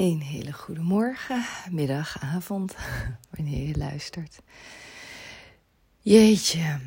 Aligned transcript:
Een 0.00 0.20
hele 0.20 0.52
goede 0.52 0.80
morgen, 0.80 1.44
middag, 1.70 2.16
avond, 2.20 2.74
wanneer 3.36 3.68
je 3.68 3.76
luistert. 3.76 4.40
Jeetje, 5.98 6.78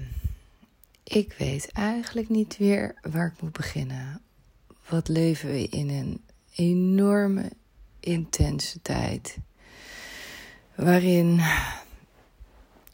ik 1.04 1.36
weet 1.38 1.71
eigenlijk 1.71 2.30
niet 2.30 2.57
weer 2.57 2.96
waar 3.02 3.28
ik 3.36 3.41
moet 3.41 3.52
beginnen. 3.52 4.21
Wat 4.89 5.07
leven 5.07 5.50
we 5.50 5.68
in 5.68 5.89
een 5.89 6.21
enorme, 6.55 7.52
intense 8.00 8.82
tijd. 8.82 9.38
Waarin 10.75 11.41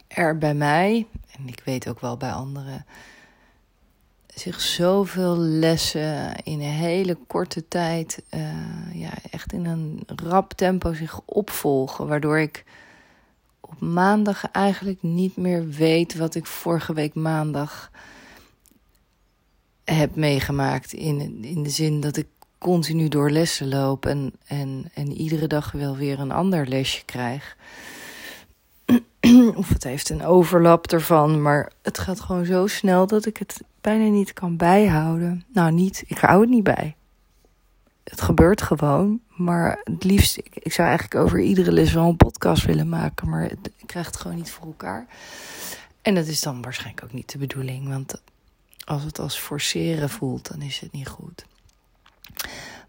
er 0.08 0.38
bij 0.38 0.54
mij, 0.54 1.06
en 1.36 1.48
ik 1.48 1.62
weet 1.64 1.88
ook 1.88 2.00
wel 2.00 2.16
bij 2.16 2.32
anderen, 2.32 2.86
zich 4.34 4.60
zoveel 4.60 5.36
lessen 5.36 6.34
in 6.42 6.60
een 6.60 6.70
hele 6.70 7.18
korte 7.26 7.68
tijd, 7.68 8.22
uh, 8.34 8.40
ja, 8.92 9.10
echt 9.30 9.52
in 9.52 9.64
een 9.64 10.02
rap 10.06 10.52
tempo 10.52 10.92
zich 10.92 11.20
opvolgen. 11.24 12.06
Waardoor 12.06 12.38
ik 12.38 12.64
op 13.60 13.80
maandag 13.80 14.50
eigenlijk 14.50 15.02
niet 15.02 15.36
meer 15.36 15.68
weet 15.68 16.14
wat 16.14 16.34
ik 16.34 16.46
vorige 16.46 16.92
week 16.92 17.14
maandag 17.14 17.90
heb 19.84 20.14
meegemaakt. 20.14 20.92
In, 20.92 21.44
in 21.44 21.62
de 21.62 21.70
zin 21.70 22.00
dat 22.00 22.16
ik 22.16 22.26
continu 22.58 23.08
door 23.08 23.30
lessen 23.30 23.68
loop 23.68 24.06
en, 24.06 24.32
en, 24.46 24.90
en 24.94 25.12
iedere 25.12 25.46
dag 25.46 25.72
wel 25.72 25.96
weer 25.96 26.20
een 26.20 26.32
ander 26.32 26.68
lesje 26.68 27.04
krijg. 27.04 27.56
of 29.54 29.68
het 29.68 29.84
heeft 29.84 30.08
een 30.08 30.24
overlap 30.24 30.86
ervan, 30.86 31.42
maar 31.42 31.72
het 31.82 31.98
gaat 31.98 32.20
gewoon 32.20 32.44
zo 32.44 32.66
snel 32.66 33.06
dat 33.06 33.26
ik 33.26 33.36
het 33.36 33.60
bijna 33.80 34.04
niet 34.04 34.32
kan 34.32 34.56
bijhouden. 34.56 35.44
Nou, 35.52 35.72
niet, 35.72 36.04
ik 36.06 36.18
hou 36.18 36.40
het 36.40 36.50
niet 36.50 36.62
bij. 36.62 36.96
Het 38.04 38.20
gebeurt 38.20 38.62
gewoon, 38.62 39.20
maar 39.28 39.80
het 39.84 40.04
liefst, 40.04 40.36
ik, 40.36 40.72
zou 40.72 40.88
eigenlijk 40.88 41.24
over 41.24 41.40
iedere 41.40 41.72
les 41.72 41.92
wel 41.92 42.08
een 42.08 42.16
podcast 42.16 42.64
willen 42.64 42.88
maken, 42.88 43.28
maar 43.28 43.42
het, 43.42 43.70
ik 43.76 43.86
krijg 43.86 44.06
het 44.06 44.16
gewoon 44.16 44.36
niet 44.36 44.50
voor 44.50 44.66
elkaar. 44.66 45.06
En 46.02 46.14
dat 46.14 46.26
is 46.26 46.40
dan 46.40 46.62
waarschijnlijk 46.62 47.04
ook 47.04 47.12
niet 47.12 47.32
de 47.32 47.38
bedoeling, 47.38 47.88
want 47.88 48.22
als 48.84 49.02
het 49.02 49.18
als 49.18 49.38
forceren 49.38 50.10
voelt, 50.10 50.48
dan 50.48 50.62
is 50.62 50.78
het 50.78 50.92
niet 50.92 51.08
goed. 51.08 51.46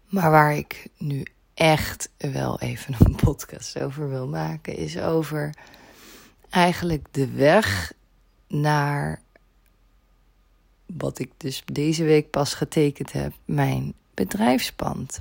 Maar 0.08 0.30
waar 0.30 0.56
ik 0.56 0.88
nu 0.96 1.26
echt 1.54 2.08
wel 2.16 2.60
even 2.60 2.94
een 2.98 3.14
podcast 3.24 3.80
over 3.80 4.08
wil 4.08 4.26
maken, 4.26 4.76
is 4.76 4.98
over 4.98 5.54
eigenlijk 6.52 7.06
de 7.10 7.30
weg 7.30 7.92
naar 8.48 9.20
wat 10.86 11.18
ik 11.18 11.30
dus 11.36 11.62
deze 11.72 12.04
week 12.04 12.30
pas 12.30 12.54
getekend 12.54 13.12
heb, 13.12 13.32
mijn 13.44 13.94
bedrijfspand. 14.14 15.20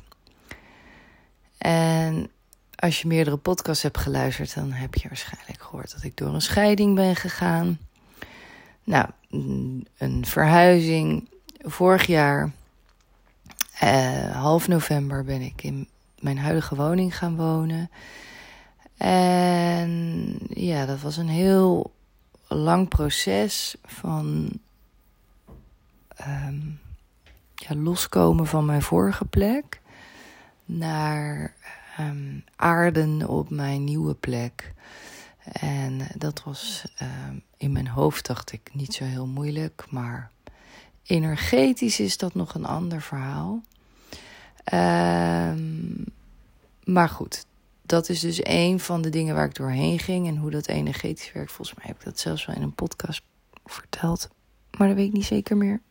En 1.58 2.32
als 2.76 3.02
je 3.02 3.08
meerdere 3.08 3.38
podcasts 3.38 3.84
hebt 3.84 3.98
geluisterd, 3.98 4.54
dan 4.54 4.72
heb 4.72 4.96
je 4.96 5.08
waarschijnlijk 5.08 5.62
gehoord 5.62 5.92
dat 5.92 6.04
ik 6.04 6.18
door 6.18 6.34
een 6.34 6.42
scheiding 6.42 6.96
ben 6.96 7.16
gegaan. 7.16 7.80
Nou, 8.84 9.09
een 9.98 10.26
verhuizing. 10.26 11.30
Vorig 11.62 12.06
jaar, 12.06 12.52
eh, 13.80 14.32
half 14.32 14.68
november, 14.68 15.24
ben 15.24 15.42
ik 15.42 15.64
in 15.64 15.88
mijn 16.20 16.38
huidige 16.38 16.76
woning 16.76 17.18
gaan 17.18 17.36
wonen. 17.36 17.90
En 19.02 20.38
ja, 20.49 20.85
dat 20.85 21.02
was 21.02 21.17
een 21.17 21.30
heel 21.30 21.94
lang 22.47 22.88
proces 22.88 23.75
van 23.83 24.52
um, 26.27 26.80
ja, 27.55 27.75
loskomen 27.75 28.47
van 28.47 28.66
mijn 28.66 28.81
vorige 28.81 29.25
plek 29.25 29.81
naar 30.66 31.53
um, 31.99 32.44
aarden 32.55 33.27
op 33.27 33.49
mijn 33.49 33.83
nieuwe 33.83 34.13
plek. 34.13 34.73
En 35.52 36.07
dat 36.17 36.44
was 36.44 36.85
um, 37.02 37.44
in 37.57 37.72
mijn 37.72 37.88
hoofd, 37.88 38.28
dacht 38.28 38.51
ik, 38.51 38.69
niet 38.73 38.94
zo 38.94 39.03
heel 39.03 39.28
moeilijk. 39.28 39.85
Maar 39.90 40.31
energetisch 41.03 42.00
is 42.00 42.17
dat 42.17 42.34
nog 42.34 42.53
een 42.53 42.66
ander 42.66 43.01
verhaal. 43.01 43.61
maar 46.84 47.09
goed, 47.09 47.45
dat 47.91 48.09
is 48.09 48.19
dus 48.19 48.40
een 48.44 48.79
van 48.79 49.02
de 49.02 49.09
dingen 49.09 49.35
waar 49.35 49.46
ik 49.46 49.56
doorheen 49.56 50.00
ging. 50.00 50.28
En 50.28 50.38
hoe 50.38 50.52
dat 50.52 50.68
energetisch 50.68 51.31
werkt. 51.31 51.52
Volgens 51.52 51.78
mij 51.78 51.88
heb 51.88 51.97
ik 51.97 52.06
dat 52.06 52.19
zelfs 52.19 52.46
wel 52.46 52.56
in 52.56 52.62
een 52.62 52.74
podcast 52.74 53.22
verteld. 53.66 54.29
Maar 54.78 54.88
dat 54.88 54.97
weet 54.97 55.07
ik 55.07 55.13
niet 55.13 55.25
zeker 55.25 55.57
meer. 55.57 55.81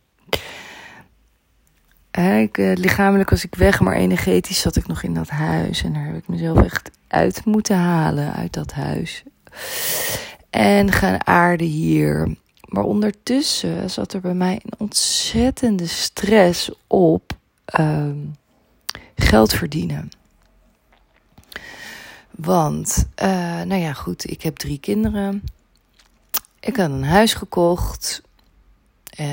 Ik, 2.11 2.59
uh, 2.59 2.75
lichamelijk 2.75 3.31
was 3.31 3.45
ik 3.45 3.55
weg, 3.55 3.81
maar 3.81 3.95
energetisch 3.95 4.61
zat 4.61 4.77
ik 4.77 4.87
nog 4.87 5.03
in 5.03 5.15
dat 5.15 5.29
huis. 5.29 5.83
En 5.83 5.93
daar 5.93 6.05
heb 6.05 6.17
ik 6.17 6.29
mezelf 6.29 6.63
echt 6.63 6.91
uit 7.09 7.45
moeten 7.45 7.77
halen, 7.77 8.33
uit 8.33 8.53
dat 8.53 8.73
huis. 8.73 9.23
En 10.51 10.93
gaan 10.93 11.27
aarden 11.27 11.67
hier. 11.67 12.37
Maar 12.65 12.85
ondertussen 12.85 13.91
zat 13.91 14.13
er 14.13 14.21
bij 14.21 14.35
mij 14.35 14.61
een 14.65 14.79
ontzettende 14.79 15.87
stress 15.87 16.71
op 16.87 17.33
uh, 17.81 18.11
geld 19.15 19.53
verdienen. 19.53 20.11
Want, 22.43 23.07
uh, 23.23 23.29
nou 23.63 23.75
ja, 23.75 23.93
goed, 23.93 24.31
ik 24.31 24.43
heb 24.43 24.57
drie 24.57 24.79
kinderen. 24.79 25.43
Ik 26.61 26.77
had 26.77 26.91
een 26.91 27.05
huis 27.05 27.35
gekocht. 27.35 28.23
Uh, 29.21 29.27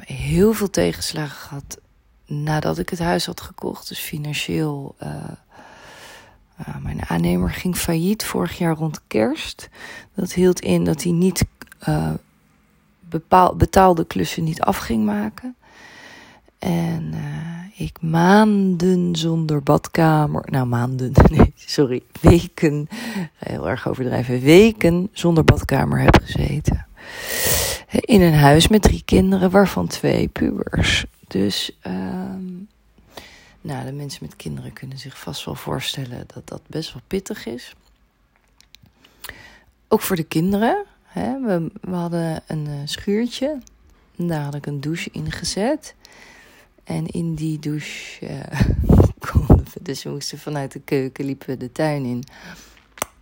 heel 0.00 0.52
veel 0.52 0.70
tegenslagen 0.70 1.36
gehad 1.36 1.78
nadat 2.26 2.78
ik 2.78 2.88
het 2.88 2.98
huis 2.98 3.26
had 3.26 3.40
gekocht. 3.40 3.88
Dus 3.88 3.98
financieel. 3.98 4.94
Uh, 5.02 5.14
mijn 6.82 7.08
aannemer 7.08 7.50
ging 7.50 7.76
failliet 7.76 8.24
vorig 8.24 8.58
jaar 8.58 8.76
rond 8.76 9.00
kerst. 9.06 9.68
Dat 10.14 10.32
hield 10.32 10.60
in 10.60 10.84
dat 10.84 11.02
hij 11.02 11.12
niet 11.12 11.44
bepaal, 13.00 13.56
betaalde 13.56 14.04
klussen 14.04 14.44
niet 14.44 14.60
af 14.60 14.76
ging 14.76 15.04
maken. 15.04 15.56
En 16.58 17.14
ik 17.76 18.00
maanden 18.00 19.16
zonder 19.16 19.62
badkamer. 19.62 20.44
Nou, 20.50 20.66
maanden. 20.66 21.12
Nee, 21.30 21.52
sorry. 21.56 22.02
Weken. 22.20 22.88
Heel 23.36 23.68
erg 23.68 23.88
overdrijven. 23.88 24.40
Weken 24.40 25.08
zonder 25.12 25.44
badkamer 25.44 26.00
heb 26.00 26.18
gezeten. 26.22 26.86
In 28.00 28.20
een 28.20 28.34
huis 28.34 28.68
met 28.68 28.82
drie 28.82 29.02
kinderen, 29.04 29.50
waarvan 29.50 29.86
twee 29.86 30.28
pubers. 30.28 31.06
Dus, 31.28 31.78
um, 31.86 32.68
nou, 33.60 33.86
de 33.86 33.92
mensen 33.92 34.24
met 34.24 34.36
kinderen 34.36 34.72
kunnen 34.72 34.98
zich 34.98 35.18
vast 35.18 35.44
wel 35.44 35.54
voorstellen 35.54 36.24
dat 36.34 36.48
dat 36.48 36.62
best 36.66 36.92
wel 36.92 37.02
pittig 37.06 37.46
is. 37.46 37.74
Ook 39.88 40.00
voor 40.00 40.16
de 40.16 40.24
kinderen. 40.24 40.84
Hè? 41.02 41.40
We, 41.40 41.70
we 41.80 41.94
hadden 41.94 42.42
een 42.46 42.66
uh, 42.66 42.74
schuurtje. 42.84 43.58
Daar 44.16 44.42
had 44.42 44.54
ik 44.54 44.66
een 44.66 44.80
douche 44.80 45.08
in 45.12 45.32
gezet. 45.32 45.94
En 46.86 47.06
in 47.06 47.34
die 47.34 47.58
douche 47.58 48.26
uh, 48.26 48.60
konden 49.30 49.66
we, 49.74 49.82
dus 49.82 50.02
we 50.02 50.10
moesten 50.10 50.38
vanuit 50.38 50.72
de 50.72 50.80
keuken, 50.80 51.24
liepen 51.24 51.48
we 51.48 51.56
de 51.56 51.72
tuin 51.72 52.04
in 52.04 52.24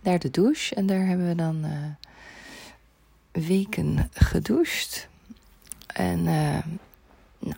naar 0.01 0.19
de 0.19 0.31
douche. 0.31 0.75
En 0.75 0.85
daar 0.85 1.05
hebben 1.05 1.27
we 1.27 1.35
dan 1.35 1.65
uh, 1.65 3.41
weken 3.47 4.09
gedoucht. 4.13 5.07
En 5.87 6.19
uh, 6.19 6.63
nou, 7.39 7.55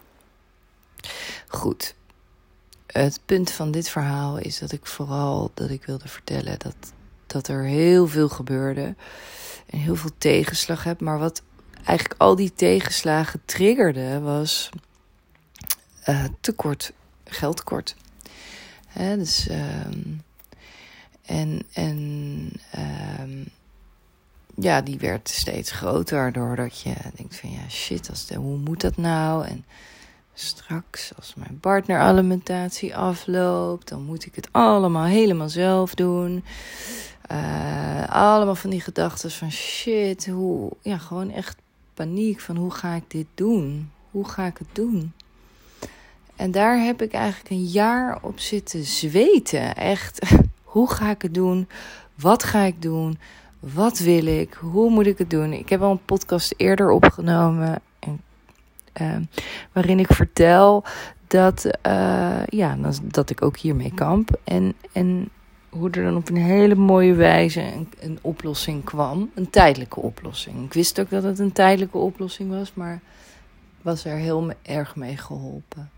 goed. 1.47 1.95
Het 2.85 3.19
punt 3.25 3.51
van 3.51 3.71
dit 3.71 3.89
verhaal 3.89 4.37
is 4.37 4.59
dat 4.59 4.71
ik 4.71 4.85
vooral 4.85 5.51
dat 5.53 5.69
ik 5.69 5.85
wilde 5.85 6.07
vertellen 6.07 6.59
dat, 6.59 6.93
dat 7.25 7.47
er 7.47 7.63
heel 7.63 8.07
veel 8.07 8.29
gebeurde. 8.29 8.95
En 9.65 9.79
heel 9.79 9.95
veel 9.95 10.11
tegenslag 10.17 10.83
heb. 10.83 11.01
Maar 11.01 11.19
wat 11.19 11.41
eigenlijk 11.83 12.21
al 12.21 12.35
die 12.35 12.53
tegenslagen 12.55 13.41
triggerde 13.45 14.19
was 14.19 14.69
uh, 16.09 16.23
tekort, 16.41 16.93
geldtekort. 17.23 17.95
Hè, 18.87 19.17
dus, 19.17 19.49
um, 19.49 20.23
en 21.25 21.61
en 21.73 22.51
um, 23.19 23.45
ja, 24.55 24.81
die 24.81 24.99
werd 24.99 25.29
steeds 25.29 25.71
groter 25.71 26.31
doordat 26.31 26.81
je 26.81 26.93
denkt 27.15 27.35
van 27.35 27.51
ja, 27.51 27.69
shit, 27.69 28.09
als 28.09 28.29
hoe 28.29 28.57
moet 28.57 28.81
dat 28.81 28.97
nou? 28.97 29.45
En 29.45 29.65
straks, 30.33 31.11
als 31.15 31.33
mijn 31.35 31.59
partneralimentatie 31.59 32.95
afloopt, 32.95 33.87
dan 33.87 34.03
moet 34.03 34.25
ik 34.25 34.35
het 34.35 34.47
allemaal 34.51 35.05
helemaal 35.05 35.49
zelf 35.49 35.95
doen. 35.95 36.43
Uh, 37.31 38.07
allemaal 38.07 38.55
van 38.55 38.69
die 38.69 38.81
gedachten 38.81 39.31
van 39.31 39.51
shit, 39.51 40.27
hoe, 40.27 40.71
ja, 40.81 40.97
gewoon 40.97 41.31
echt 41.31 41.57
paniek 41.93 42.39
van 42.39 42.55
hoe 42.55 42.71
ga 42.71 42.93
ik 42.93 43.03
dit 43.07 43.27
doen? 43.35 43.91
Hoe 44.11 44.27
ga 44.29 44.45
ik 44.45 44.57
het 44.57 44.67
doen? 44.71 45.13
En 46.37 46.51
daar 46.51 46.79
heb 46.79 47.01
ik 47.01 47.13
eigenlijk 47.13 47.49
een 47.49 47.65
jaar 47.65 48.17
op 48.21 48.39
zitten 48.39 48.83
zweten. 48.83 49.75
Echt, 49.75 50.29
hoe 50.63 50.89
ga 50.91 51.09
ik 51.09 51.21
het 51.21 51.33
doen? 51.33 51.67
Wat 52.15 52.43
ga 52.43 52.61
ik 52.61 52.81
doen? 52.81 53.17
Wat 53.59 53.99
wil 53.99 54.25
ik? 54.25 54.53
Hoe 54.53 54.89
moet 54.89 55.05
ik 55.05 55.17
het 55.17 55.29
doen? 55.29 55.53
Ik 55.53 55.69
heb 55.69 55.81
al 55.81 55.91
een 55.91 56.05
podcast 56.05 56.53
eerder 56.57 56.89
opgenomen. 56.91 57.81
En, 57.99 58.21
uh, 59.01 59.15
waarin 59.71 59.99
ik 59.99 60.13
vertel 60.13 60.83
dat, 61.27 61.65
uh, 61.87 62.43
ja, 62.45 62.77
dat 63.01 63.29
ik 63.29 63.41
ook 63.41 63.57
hiermee 63.57 63.93
kamp. 63.93 64.39
En, 64.43 64.73
en 64.91 65.29
hoe 65.69 65.89
er 65.89 66.03
dan 66.03 66.15
op 66.15 66.29
een 66.29 66.35
hele 66.35 66.75
mooie 66.75 67.13
wijze 67.13 67.61
een, 67.61 67.89
een, 67.99 68.19
oplossing 68.21 68.83
kwam. 68.83 69.31
Een 69.33 69.49
tijdelijke 69.49 69.99
oplossing. 69.99 70.65
Ik 70.65 70.73
wist 70.73 70.99
ook 70.99 71.09
dat 71.09 71.23
het 71.23 71.39
een 71.39 71.51
tijdelijke 71.51 71.97
oplossing 71.97 72.49
was, 72.49 72.73
maar 72.73 73.01
was 73.81 74.05
er 74.05 74.17
heel 74.17 74.51
erg 74.61 74.95
mee 74.95 75.17
geholpen. 75.17 75.89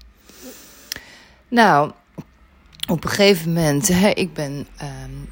Nou, 1.50 1.92
op 2.90 3.04
een 3.04 3.10
gegeven 3.10 3.54
moment, 3.54 3.88
hè, 3.88 4.10
ik 4.10 4.34
ben 4.34 4.68
um, 4.81 5.30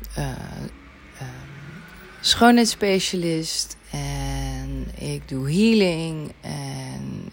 schoonheidsspecialist 2.21 3.77
en 3.91 4.87
ik 4.95 5.27
doe 5.27 5.51
healing 5.51 6.31
en 6.41 7.31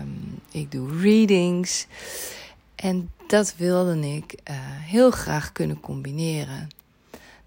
um, 0.00 0.40
ik 0.50 0.72
doe 0.72 1.00
readings. 1.00 1.86
En 2.74 3.10
dat 3.26 3.54
wilde 3.56 4.14
ik 4.14 4.32
uh, 4.50 4.56
heel 4.60 5.10
graag 5.10 5.52
kunnen 5.52 5.80
combineren. 5.80 6.68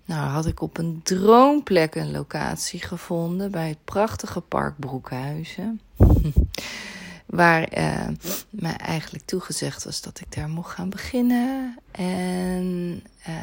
Nou, 0.06 0.30
had 0.30 0.46
ik 0.46 0.62
op 0.62 0.78
een 0.78 1.00
droomplek 1.04 1.96
een 1.96 2.12
locatie 2.12 2.82
gevonden 2.82 3.52
bij 3.52 3.68
het 3.68 3.84
prachtige 3.86 4.42
park 4.42 4.74
Broekhuizen. 4.80 5.82
Waar 7.28 7.78
uh, 7.78 8.08
mij 8.50 8.76
eigenlijk 8.76 9.26
toegezegd 9.26 9.84
was 9.84 10.02
dat 10.02 10.20
ik 10.20 10.36
daar 10.36 10.50
mocht 10.50 10.74
gaan 10.74 10.90
beginnen. 10.90 11.78
En 11.92 13.04
uh, 13.28 13.36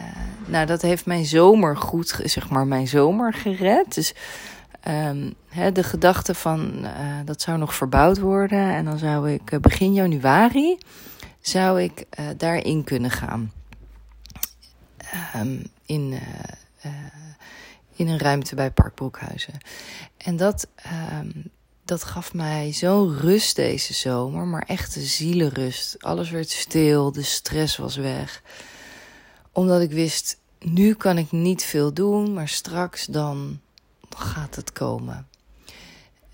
nou, 0.46 0.66
dat 0.66 0.82
heeft 0.82 1.06
mijn 1.06 1.24
zomer 1.24 1.76
goed, 1.76 2.20
zeg 2.22 2.48
maar, 2.48 2.66
mijn 2.66 2.88
zomer 2.88 3.32
gered. 3.32 3.94
Dus 3.94 4.14
um, 4.88 5.34
hè, 5.48 5.72
de 5.72 5.82
gedachte 5.82 6.34
van 6.34 6.84
uh, 6.84 6.90
dat 7.24 7.42
zou 7.42 7.58
nog 7.58 7.74
verbouwd 7.74 8.18
worden. 8.18 8.74
En 8.74 8.84
dan 8.84 8.98
zou 8.98 9.30
ik 9.30 9.60
begin 9.60 9.92
januari 9.92 10.78
zou 11.40 11.82
ik 11.82 12.06
daarin 12.36 12.84
kunnen 12.84 13.10
gaan. 13.10 13.52
Um, 15.36 15.62
in, 15.86 16.18
in 17.96 18.08
een 18.08 18.18
ruimte 18.18 18.54
bij 18.54 18.70
Park 18.70 18.94
Broekhuizen. 18.94 19.54
En 20.16 20.36
dat 20.36 20.68
um, 21.18 21.50
dat 21.84 22.04
gaf 22.04 22.34
mij 22.34 22.72
zo'n 22.72 23.16
rust 23.16 23.56
deze 23.56 23.94
zomer, 23.94 24.46
maar 24.46 24.64
echt 24.66 24.96
een 24.96 25.02
zielenrust. 25.02 26.02
Alles 26.02 26.30
werd 26.30 26.50
stil, 26.50 27.12
de 27.12 27.22
stress 27.22 27.76
was 27.76 27.96
weg. 27.96 28.42
Omdat 29.52 29.80
ik 29.80 29.90
wist, 29.90 30.38
nu 30.58 30.94
kan 30.94 31.18
ik 31.18 31.32
niet 31.32 31.64
veel 31.64 31.92
doen, 31.92 32.32
maar 32.32 32.48
straks 32.48 33.06
dan 33.06 33.60
gaat 34.16 34.54
het 34.54 34.72
komen. 34.72 35.26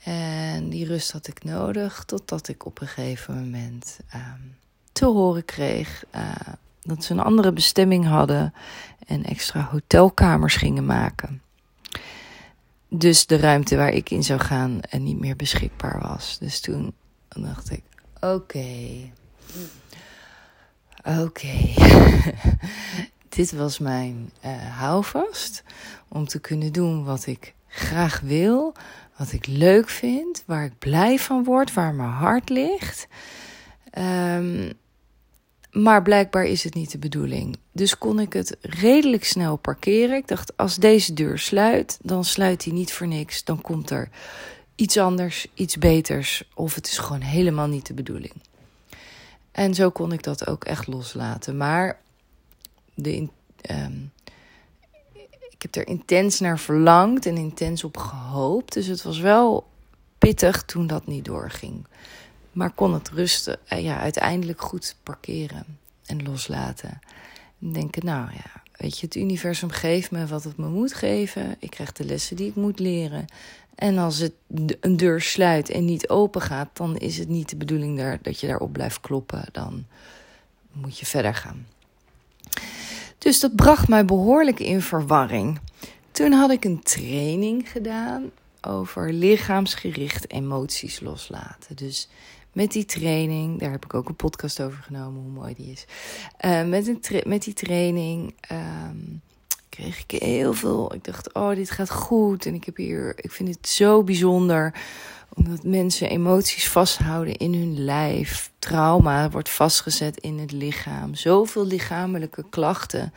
En 0.05 0.69
die 0.69 0.87
rust 0.87 1.12
had 1.12 1.26
ik 1.26 1.44
nodig, 1.44 2.05
totdat 2.05 2.49
ik 2.49 2.67
op 2.67 2.81
een 2.81 2.88
gegeven 2.88 3.35
moment 3.35 3.99
uh, 4.14 4.26
te 4.93 5.06
horen 5.06 5.44
kreeg 5.44 6.05
uh, 6.14 6.31
dat 6.82 7.05
ze 7.05 7.12
een 7.12 7.20
andere 7.20 7.52
bestemming 7.52 8.06
hadden 8.06 8.55
en 9.06 9.25
extra 9.25 9.69
hotelkamers 9.70 10.56
gingen 10.56 10.87
maken 10.87 11.43
dus 12.90 13.26
de 13.26 13.37
ruimte 13.37 13.76
waar 13.76 13.92
ik 13.92 14.10
in 14.10 14.22
zou 14.22 14.40
gaan 14.40 14.81
en 14.81 15.02
niet 15.02 15.19
meer 15.19 15.37
beschikbaar 15.37 16.00
was. 16.00 16.38
Dus 16.38 16.60
toen 16.60 16.94
dacht 17.28 17.70
ik: 17.70 17.82
oké. 18.20 19.10
Oké. 21.04 21.75
Dit 23.28 23.52
was 23.52 23.78
mijn 23.78 24.31
uh, 24.44 24.78
houvast 24.78 25.62
om 26.08 26.26
te 26.26 26.40
kunnen 26.40 26.72
doen 26.72 27.04
wat 27.04 27.26
ik 27.26 27.54
graag 27.66 28.20
wil, 28.20 28.75
wat 29.16 29.32
ik 29.32 29.46
leuk 29.46 29.88
vind, 29.88 30.42
waar 30.46 30.64
ik 30.64 30.78
blij 30.78 31.19
van 31.19 31.44
word, 31.44 31.75
waar 31.75 31.94
mijn 31.94 32.08
hart 32.08 32.48
ligt. 32.48 33.08
Um, 33.98 34.72
maar 35.70 36.02
blijkbaar 36.02 36.44
is 36.44 36.64
het 36.64 36.75
niet 36.75 36.90
de 36.90 36.99
bedoeling. 36.99 37.56
Dus 37.72 37.99
kon 37.99 38.20
ik 38.20 38.32
het 38.32 38.56
redelijk 38.61 39.25
snel 39.25 39.56
parkeren. 39.56 40.17
Ik 40.17 40.28
dacht, 40.28 40.56
als 40.56 40.76
deze 40.76 41.12
deur 41.12 41.38
sluit, 41.38 41.99
dan 42.02 42.25
sluit 42.25 42.64
hij 42.64 42.72
niet 42.72 42.93
voor 42.93 43.06
niks. 43.06 43.44
Dan 43.44 43.61
komt 43.61 43.90
er 43.90 44.08
iets 44.75 44.99
anders, 44.99 45.46
iets 45.55 45.78
beters. 45.78 46.44
Of 46.55 46.75
het 46.75 46.87
is 46.87 46.99
gewoon 46.99 47.20
helemaal 47.20 47.67
niet 47.67 47.87
de 47.87 47.94
bedoeling. 47.94 48.34
En 49.52 49.75
zo 49.75 49.90
kon 49.90 50.12
ik 50.12 50.22
dat 50.22 50.46
ook 50.46 50.64
echt 50.64 50.87
loslaten. 50.87 51.56
Maar 51.56 52.00
de, 52.94 53.28
um, 53.70 54.12
ik 55.50 55.62
heb 55.62 55.75
er 55.75 55.87
intens 55.87 56.40
naar 56.40 56.58
verlangd 56.58 57.26
en 57.26 57.37
intens 57.37 57.84
op 57.84 57.96
gehoopt. 57.96 58.73
Dus 58.73 58.87
het 58.87 59.02
was 59.02 59.19
wel 59.19 59.66
pittig 60.19 60.62
toen 60.62 60.87
dat 60.87 61.06
niet 61.06 61.25
doorging. 61.25 61.87
Maar 62.52 62.70
kon 62.70 62.94
het 62.94 63.08
rusten, 63.08 63.58
uh, 63.73 63.82
ja, 63.82 63.99
uiteindelijk 63.99 64.61
goed 64.61 64.97
parkeren 65.02 65.79
en 66.06 66.23
loslaten. 66.23 67.00
En 67.61 67.73
denken, 67.73 68.05
nou 68.05 68.31
ja, 68.32 68.62
weet 68.76 68.99
je, 68.99 69.06
het 69.06 69.14
universum 69.14 69.70
geeft 69.70 70.11
me 70.11 70.26
wat 70.26 70.44
het 70.44 70.56
me 70.56 70.69
moet 70.69 70.94
geven. 70.94 71.56
Ik 71.58 71.70
krijg 71.70 71.93
de 71.93 72.05
lessen 72.05 72.37
die 72.37 72.49
ik 72.49 72.55
moet 72.55 72.79
leren. 72.79 73.25
En 73.75 73.99
als 73.99 74.19
het 74.19 74.32
een 74.81 74.97
deur 74.97 75.20
sluit 75.20 75.70
en 75.70 75.85
niet 75.85 76.08
open 76.08 76.41
gaat, 76.41 76.69
dan 76.73 76.97
is 76.97 77.19
het 77.19 77.29
niet 77.29 77.49
de 77.49 77.56
bedoeling 77.56 77.99
daar, 77.99 78.19
dat 78.23 78.41
je 78.41 78.47
daarop 78.47 78.73
blijft 78.73 79.00
kloppen. 79.00 79.44
Dan 79.52 79.85
moet 80.73 80.99
je 80.99 81.06
verder 81.06 81.35
gaan. 81.35 81.67
Dus 83.19 83.41
dat 83.41 83.55
bracht 83.55 83.88
mij 83.88 84.05
behoorlijk 84.05 84.61
in 84.61 84.82
verwarring. 84.82 85.58
Toen 86.11 86.32
had 86.32 86.50
ik 86.50 86.64
een 86.64 86.82
training 86.82 87.70
gedaan 87.70 88.31
over 88.61 89.12
lichaamsgericht 89.12 90.31
emoties 90.31 91.00
loslaten. 91.00 91.76
Dus 91.76 92.08
met 92.52 92.73
die 92.73 92.85
training, 92.85 93.61
daar 93.61 93.70
heb 93.70 93.85
ik 93.85 93.94
ook 93.94 94.08
een 94.08 94.17
podcast 94.17 94.62
over 94.62 94.82
genomen, 94.82 95.23
hoe 95.23 95.31
mooi 95.31 95.55
die 95.55 95.73
is. 95.73 95.85
Uh, 96.44 96.64
met, 96.64 96.87
een 96.87 97.23
met 97.26 97.43
die 97.43 97.55
training 97.55 98.35
um, 98.52 99.20
kreeg 99.69 100.05
ik 100.06 100.20
heel 100.20 100.52
veel. 100.52 100.94
Ik 100.94 101.05
dacht, 101.05 101.35
oh, 101.35 101.55
dit 101.55 101.70
gaat 101.70 101.91
goed. 101.91 102.47
En 102.47 102.55
ik 102.55 102.64
heb 102.64 102.76
hier, 102.76 103.14
ik 103.17 103.31
vind 103.31 103.49
het 103.49 103.69
zo 103.69 104.02
bijzonder. 104.02 104.75
Omdat 105.35 105.64
mensen 105.64 106.11
emoties 106.11 106.69
vasthouden 106.69 107.37
in 107.37 107.55
hun 107.55 107.85
lijf. 107.85 108.50
Trauma 108.58 109.31
wordt 109.31 109.50
vastgezet 109.50 110.19
in 110.19 110.38
het 110.38 110.52
lichaam. 110.52 111.14
Zoveel 111.14 111.67
lichamelijke 111.67 112.44
klachten. 112.50 113.12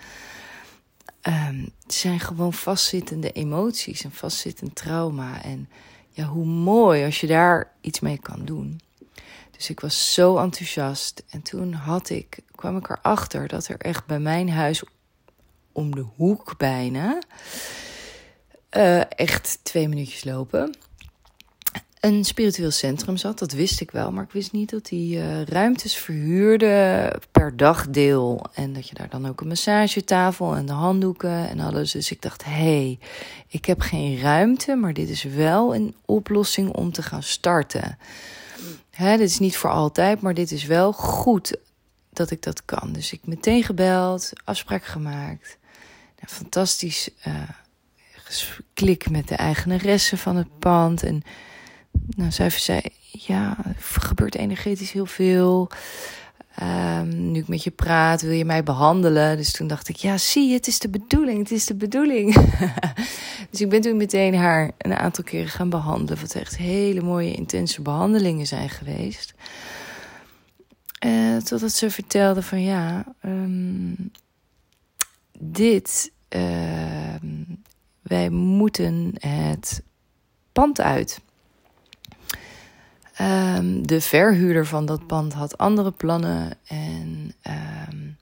Um, 1.27 1.69
zijn 1.87 2.19
gewoon 2.19 2.53
vastzittende 2.53 3.31
emoties 3.31 4.03
en 4.03 4.11
vastzittend 4.11 4.75
trauma. 4.75 5.43
En 5.43 5.69
ja, 6.09 6.25
hoe 6.25 6.45
mooi 6.45 7.05
als 7.05 7.21
je 7.21 7.27
daar 7.27 7.71
iets 7.81 7.99
mee 7.99 8.17
kan 8.17 8.45
doen. 8.45 8.79
Dus 9.63 9.71
ik 9.71 9.79
was 9.79 10.13
zo 10.13 10.37
enthousiast. 10.37 11.23
En 11.29 11.41
toen 11.41 11.73
had 11.73 12.09
ik, 12.09 12.39
kwam 12.55 12.77
ik 12.77 12.89
erachter 12.89 13.47
dat 13.47 13.67
er 13.67 13.77
echt 13.77 14.05
bij 14.05 14.19
mijn 14.19 14.49
huis 14.49 14.83
om 15.71 15.95
de 15.95 16.05
hoek 16.15 16.57
bijna, 16.57 17.19
uh, 18.77 19.11
echt 19.11 19.59
twee 19.61 19.87
minuutjes 19.87 20.23
lopen, 20.23 20.77
een 21.99 22.23
spiritueel 22.23 22.71
centrum 22.71 23.17
zat. 23.17 23.39
Dat 23.39 23.51
wist 23.51 23.81
ik 23.81 23.91
wel, 23.91 24.11
maar 24.11 24.23
ik 24.23 24.31
wist 24.31 24.51
niet 24.51 24.69
dat 24.69 24.85
die 24.85 25.17
uh, 25.17 25.41
ruimtes 25.41 25.95
verhuurde 25.95 27.13
per 27.31 27.57
dagdeel. 27.57 28.45
En 28.53 28.73
dat 28.73 28.87
je 28.87 28.95
daar 28.95 29.09
dan 29.09 29.27
ook 29.27 29.41
een 29.41 29.47
massagetafel 29.47 30.55
en 30.55 30.65
de 30.65 30.71
handdoeken 30.71 31.49
en 31.49 31.59
alles. 31.59 31.91
Dus 31.91 32.11
ik 32.11 32.21
dacht, 32.21 32.43
hé, 32.43 32.51
hey, 32.51 32.99
ik 33.47 33.65
heb 33.65 33.81
geen 33.81 34.19
ruimte, 34.19 34.75
maar 34.75 34.93
dit 34.93 35.09
is 35.09 35.23
wel 35.23 35.75
een 35.75 35.95
oplossing 36.05 36.71
om 36.71 36.91
te 36.91 37.01
gaan 37.01 37.23
starten. 37.23 37.97
Dit 38.97 39.19
is 39.19 39.39
niet 39.39 39.57
voor 39.57 39.69
altijd, 39.69 40.21
maar 40.21 40.33
dit 40.33 40.51
is 40.51 40.63
wel 40.63 40.93
goed 40.93 41.57
dat 42.09 42.31
ik 42.31 42.41
dat 42.41 42.65
kan. 42.65 42.93
Dus 42.93 43.13
ik 43.13 43.19
meteen 43.25 43.63
gebeld, 43.63 44.31
afspraak 44.43 44.85
gemaakt. 44.85 45.57
Nou, 46.15 46.27
fantastisch 46.27 47.09
uh, 47.27 47.49
klik 48.73 49.09
met 49.09 49.27
de 49.27 49.35
eigenaresse 49.35 50.17
van 50.17 50.35
het 50.35 50.59
pand. 50.59 51.03
En 51.03 51.21
nou, 51.91 52.31
zij 52.31 52.49
zei, 52.49 52.81
ja, 53.11 53.57
er 53.65 53.75
gebeurt 53.79 54.35
energetisch 54.35 54.91
heel 54.91 55.05
veel. 55.05 55.69
Um, 56.61 57.31
nu 57.31 57.39
ik 57.39 57.47
met 57.47 57.63
je 57.63 57.71
praat, 57.71 58.21
wil 58.21 58.31
je 58.31 58.45
mij 58.45 58.63
behandelen? 58.63 59.37
Dus 59.37 59.51
toen 59.51 59.67
dacht 59.67 59.89
ik, 59.89 59.95
ja, 59.95 60.17
zie 60.17 60.47
je, 60.47 60.53
het 60.53 60.67
is 60.67 60.79
de 60.79 60.89
bedoeling, 60.89 61.39
het 61.39 61.51
is 61.51 61.65
de 61.65 61.75
bedoeling. 61.75 62.33
dus 63.49 63.61
ik 63.61 63.69
ben 63.69 63.81
toen 63.81 63.97
meteen 63.97 64.35
haar 64.35 64.71
een 64.77 64.93
aantal 64.93 65.23
keren 65.23 65.49
gaan 65.49 65.69
behandelen. 65.69 66.21
Wat 66.21 66.35
echt 66.35 66.57
hele 66.57 67.01
mooie, 67.01 67.33
intense 67.33 67.81
behandelingen 67.81 68.47
zijn 68.47 68.69
geweest. 68.69 69.33
Uh, 71.05 71.37
totdat 71.37 71.71
ze 71.71 71.89
vertelde 71.89 72.41
van 72.41 72.61
ja, 72.61 73.05
um, 73.25 74.11
dit, 75.39 76.11
uh, 76.29 77.15
wij 78.01 78.29
moeten 78.29 79.13
het 79.19 79.83
pand 80.51 80.81
uit. 80.81 81.21
Um, 83.23 83.87
de 83.87 84.01
verhuurder 84.01 84.65
van 84.65 84.85
dat 84.85 85.07
pand 85.07 85.33
had 85.33 85.57
andere 85.57 85.91
plannen. 85.91 86.57
En 86.67 87.33
um, 87.89 88.17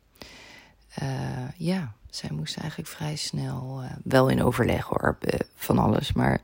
uh, 1.04 1.50
ja, 1.58 1.94
zij 2.10 2.30
moest 2.32 2.58
eigenlijk 2.58 2.90
vrij 2.90 3.16
snel, 3.16 3.82
uh, 3.84 3.92
wel 4.04 4.28
in 4.30 4.44
overleg 4.44 4.86
hoor, 4.86 5.18
van 5.56 5.78
alles. 5.78 6.14
Maar 6.14 6.40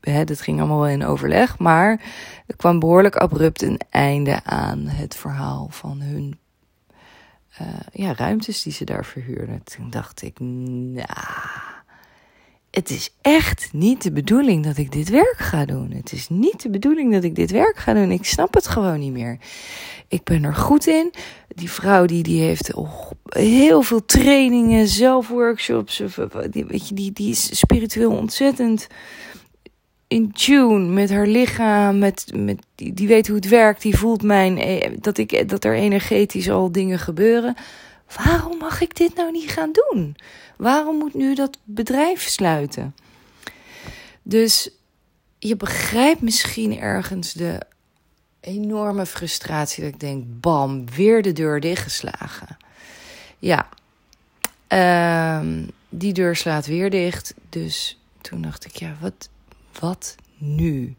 het 0.00 0.40
ging 0.40 0.58
allemaal 0.58 0.80
wel 0.80 0.88
in 0.88 1.04
overleg. 1.04 1.58
Maar 1.58 2.00
er 2.46 2.56
kwam 2.56 2.78
behoorlijk 2.78 3.16
abrupt 3.16 3.62
een 3.62 3.80
einde 3.90 4.44
aan 4.44 4.86
het 4.86 5.14
verhaal 5.14 5.68
van 5.70 6.00
hun 6.00 6.40
ja, 7.92 8.14
ruimtes 8.14 8.62
die 8.62 8.72
ze 8.72 8.84
daar 8.84 9.04
verhuurden. 9.04 9.62
Toen 9.64 9.90
dacht 9.90 10.22
ik, 10.22 10.40
nou, 10.40 11.06
het 12.72 12.90
is 12.90 13.10
echt 13.20 13.68
niet 13.72 14.02
de 14.02 14.12
bedoeling 14.12 14.64
dat 14.64 14.76
ik 14.76 14.92
dit 14.92 15.08
werk 15.08 15.38
ga 15.38 15.64
doen. 15.64 15.90
Het 15.90 16.12
is 16.12 16.28
niet 16.28 16.62
de 16.62 16.70
bedoeling 16.70 17.12
dat 17.12 17.24
ik 17.24 17.34
dit 17.34 17.50
werk 17.50 17.76
ga 17.76 17.94
doen. 17.94 18.10
Ik 18.10 18.24
snap 18.24 18.54
het 18.54 18.68
gewoon 18.68 18.98
niet 18.98 19.12
meer. 19.12 19.38
Ik 20.08 20.24
ben 20.24 20.44
er 20.44 20.54
goed 20.54 20.86
in. 20.86 21.12
Die 21.48 21.70
vrouw 21.70 22.06
die, 22.06 22.22
die 22.22 22.40
heeft 22.40 22.74
oh, 22.74 23.10
heel 23.28 23.82
veel 23.82 24.04
trainingen, 24.04 24.88
zelfworkshops. 24.88 26.02
Die, 26.50 26.64
weet 26.64 26.88
je, 26.88 26.94
die, 26.94 27.12
die 27.12 27.30
is 27.30 27.58
spiritueel 27.58 28.10
ontzettend 28.10 28.86
in 30.08 30.32
tune 30.32 30.88
met 30.88 31.10
haar 31.10 31.26
lichaam. 31.26 31.98
Met, 31.98 32.32
met, 32.34 32.58
die, 32.74 32.94
die 32.94 33.08
weet 33.08 33.26
hoe 33.26 33.36
het 33.36 33.48
werkt. 33.48 33.82
Die 33.82 33.98
voelt 33.98 34.22
mijn, 34.22 34.58
eh, 34.58 34.90
dat, 35.00 35.18
ik, 35.18 35.48
dat 35.48 35.64
er 35.64 35.74
energetisch 35.74 36.50
al 36.50 36.72
dingen 36.72 36.98
gebeuren. 36.98 37.54
Waarom 38.16 38.58
mag 38.58 38.80
ik 38.80 38.96
dit 38.96 39.14
nou 39.14 39.32
niet 39.32 39.50
gaan 39.50 39.70
doen? 39.72 40.16
Waarom 40.56 40.96
moet 40.96 41.14
nu 41.14 41.34
dat 41.34 41.58
bedrijf 41.64 42.28
sluiten? 42.28 42.94
Dus 44.22 44.70
je 45.38 45.56
begrijpt 45.56 46.20
misschien 46.20 46.78
ergens 46.78 47.32
de 47.32 47.60
enorme 48.40 49.06
frustratie 49.06 49.84
dat 49.84 49.92
ik 49.92 50.00
denk: 50.00 50.24
bam, 50.26 50.90
weer 50.90 51.22
de 51.22 51.32
deur 51.32 51.60
dichtgeslagen. 51.60 52.56
Ja, 53.38 53.68
um, 55.38 55.70
die 55.88 56.12
deur 56.12 56.36
slaat 56.36 56.66
weer 56.66 56.90
dicht. 56.90 57.34
Dus 57.48 58.00
toen 58.20 58.42
dacht 58.42 58.64
ik: 58.64 58.76
ja, 58.76 58.96
wat, 59.00 59.28
wat 59.80 60.14
nu? 60.36 60.94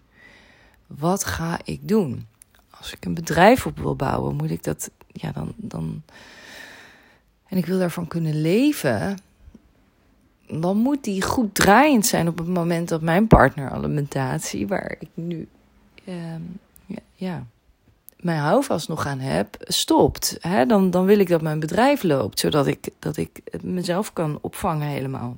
Wat 0.87 1.25
ga 1.25 1.59
ik 1.63 1.87
doen? 1.87 2.27
Als 2.69 2.93
ik 2.93 3.05
een 3.05 3.13
bedrijf 3.13 3.65
op 3.65 3.79
wil 3.79 3.95
bouwen, 3.95 4.35
moet 4.35 4.51
ik 4.51 4.63
dat, 4.63 4.89
ja, 5.07 5.31
dan, 5.31 5.53
dan. 5.55 6.03
En 7.53 7.59
ik 7.59 7.65
wil 7.65 7.79
daarvan 7.79 8.07
kunnen 8.07 8.41
leven 8.41 9.17
dan 10.47 10.77
moet 10.77 11.03
die 11.03 11.21
goed 11.21 11.55
draaiend 11.55 12.05
zijn 12.05 12.27
op 12.27 12.37
het 12.37 12.47
moment 12.47 12.89
dat 12.89 13.01
mijn 13.01 13.27
partner 13.27 13.69
alimentatie, 13.69 14.67
waar 14.67 14.95
ik 14.99 15.09
nu 15.13 15.47
ehm, 16.05 16.41
ja, 16.85 16.99
ja, 17.13 17.45
mijn 18.19 18.39
houvast 18.39 18.87
nog 18.87 19.05
aan 19.05 19.19
heb, 19.19 19.55
stopt. 19.59 20.37
Hè? 20.39 20.65
Dan, 20.65 20.91
dan 20.91 21.05
wil 21.05 21.19
ik 21.19 21.27
dat 21.27 21.41
mijn 21.41 21.59
bedrijf 21.59 22.03
loopt, 22.03 22.39
zodat 22.39 22.67
ik, 22.67 22.89
dat 22.99 23.17
ik 23.17 23.41
mezelf 23.61 24.13
kan 24.13 24.37
opvangen 24.41 24.87
helemaal. 24.87 25.37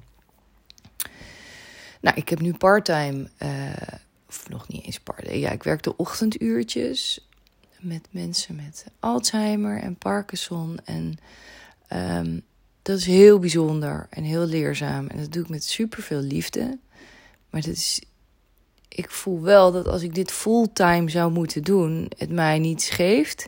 Nou, 2.01 2.17
ik 2.17 2.29
heb 2.29 2.39
nu 2.39 2.53
parttime, 2.53 3.29
uh, 3.43 3.50
of 4.27 4.50
nog 4.50 4.67
niet 4.67 4.86
eens 4.86 5.00
part 5.00 5.31
Ja, 5.31 5.51
ik 5.51 5.63
werk 5.63 5.84
de 5.84 5.98
ochtenduurtjes 5.98 7.27
met 7.79 8.07
mensen 8.10 8.55
met 8.55 8.86
Alzheimer 9.00 9.81
en 9.81 9.95
Parkinson. 9.95 10.79
En 10.86 11.17
um, 11.89 12.44
dat 12.86 12.98
is 12.98 13.06
heel 13.06 13.39
bijzonder 13.39 14.08
en 14.10 14.24
heel 14.24 14.46
leerzaam. 14.46 15.08
En 15.08 15.18
dat 15.18 15.32
doe 15.32 15.44
ik 15.44 15.50
met 15.50 15.63
superveel 15.63 16.22
liefde. 16.22 16.80
Maar 17.50 17.62
dat 17.62 17.74
is, 17.74 18.01
ik 18.88 19.12
voel 19.12 19.42
wel 19.42 19.72
dat 19.72 19.88
als 19.88 20.01
ik 20.01 20.15
dit 20.15 20.32
fulltime 20.32 21.10
zou 21.10 21.32
moeten 21.32 21.63
doen, 21.63 22.12
het 22.18 22.30
mij 22.30 22.60
niets 22.60 22.89
geeft. 22.89 23.48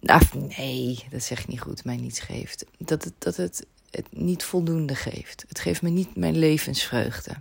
Nou, 0.00 0.22
nee, 0.56 1.04
dat 1.10 1.22
zeg 1.22 1.40
ik 1.40 1.46
niet 1.46 1.60
goed, 1.60 1.84
mij 1.84 1.96
niets 1.96 2.20
geeft. 2.20 2.64
Dat 2.78 3.04
het, 3.04 3.12
dat 3.18 3.36
het, 3.36 3.66
het 3.90 4.06
niet 4.10 4.42
voldoende 4.42 4.94
geeft. 4.94 5.44
Het 5.48 5.60
geeft 5.60 5.82
me 5.82 5.88
niet 5.88 6.16
mijn 6.16 6.38
levensvreugde. 6.38 7.32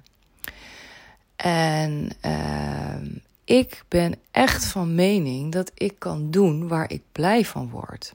En 1.36 2.10
uh, 2.26 3.20
ik 3.44 3.84
ben 3.88 4.16
echt 4.32 4.66
van 4.66 4.96
mening 4.96 5.52
dat 5.52 5.72
ik 5.74 5.96
kan 5.98 6.32
doen 6.32 6.68
waar 6.68 6.92
ik 6.92 7.02
blij 7.12 7.46
van 7.46 7.70
word 7.70 8.14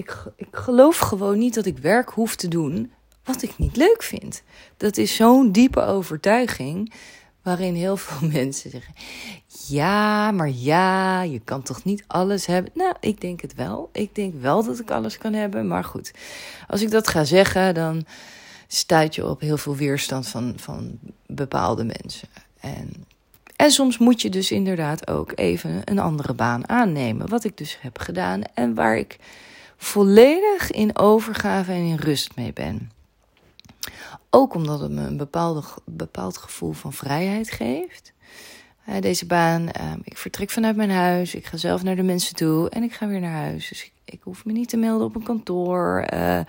ik, 0.00 0.24
ik 0.36 0.48
geloof 0.50 0.98
gewoon 0.98 1.38
niet 1.38 1.54
dat 1.54 1.66
ik 1.66 1.78
werk 1.78 2.10
hoef 2.10 2.36
te 2.36 2.48
doen 2.48 2.92
wat 3.24 3.42
ik 3.42 3.58
niet 3.58 3.76
leuk 3.76 4.02
vind. 4.02 4.42
Dat 4.76 4.96
is 4.96 5.16
zo'n 5.16 5.52
diepe 5.52 5.80
overtuiging 5.80 6.92
waarin 7.42 7.74
heel 7.74 7.96
veel 8.04 8.28
mensen 8.28 8.70
zeggen: 8.70 8.94
Ja, 9.66 10.30
maar 10.30 10.50
ja, 10.50 11.22
je 11.22 11.40
kan 11.40 11.62
toch 11.62 11.84
niet 11.84 12.04
alles 12.06 12.46
hebben? 12.46 12.72
Nou, 12.74 12.94
ik 13.00 13.20
denk 13.20 13.40
het 13.40 13.54
wel. 13.54 13.90
Ik 13.92 14.14
denk 14.14 14.34
wel 14.40 14.64
dat 14.64 14.78
ik 14.78 14.90
alles 14.90 15.18
kan 15.18 15.32
hebben. 15.32 15.66
Maar 15.66 15.84
goed, 15.84 16.10
als 16.68 16.82
ik 16.82 16.90
dat 16.90 17.08
ga 17.08 17.24
zeggen, 17.24 17.74
dan 17.74 18.04
stuit 18.66 19.14
je 19.14 19.26
op 19.26 19.40
heel 19.40 19.58
veel 19.58 19.76
weerstand 19.76 20.28
van, 20.28 20.52
van 20.56 20.98
bepaalde 21.26 21.84
mensen. 21.84 22.28
En, 22.60 22.92
en 23.56 23.70
soms 23.70 23.98
moet 23.98 24.22
je 24.22 24.30
dus 24.30 24.50
inderdaad 24.50 25.10
ook 25.10 25.32
even 25.34 25.82
een 25.84 25.98
andere 25.98 26.34
baan 26.34 26.68
aannemen. 26.68 27.28
Wat 27.28 27.44
ik 27.44 27.56
dus 27.56 27.78
heb 27.80 27.98
gedaan 27.98 28.42
en 28.54 28.74
waar 28.74 28.96
ik 28.96 29.18
volledig 29.80 30.70
in 30.70 30.98
overgave 30.98 31.72
en 31.72 31.84
in 31.84 31.96
rust 31.96 32.36
mee 32.36 32.52
ben. 32.52 32.90
Ook 34.30 34.54
omdat 34.54 34.80
het 34.80 34.90
me 34.90 35.02
een 35.02 35.16
bepaalde, 35.16 35.62
bepaald 35.84 36.36
gevoel 36.36 36.72
van 36.72 36.92
vrijheid 36.92 37.50
geeft. 37.50 38.12
deze 39.00 39.26
baan, 39.26 39.70
ehm, 39.70 39.98
ik 40.02 40.18
vertrek 40.18 40.50
vanuit 40.50 40.76
mijn 40.76 40.90
huis, 40.90 41.34
ik 41.34 41.46
ga 41.46 41.56
zelf 41.56 41.82
naar 41.82 41.96
de 41.96 42.02
mensen 42.02 42.34
toe 42.34 42.68
en 42.68 42.82
ik 42.82 42.92
ga 42.92 43.06
weer 43.06 43.20
naar 43.20 43.40
huis. 43.40 43.68
Dus 43.68 43.84
ik, 43.84 43.92
ik 44.04 44.20
hoef 44.22 44.44
me 44.44 44.52
niet 44.52 44.68
te 44.68 44.76
melden 44.76 45.06
op 45.06 45.14
een 45.14 45.22
kantoor. 45.22 46.06
Uh, 46.12 46.40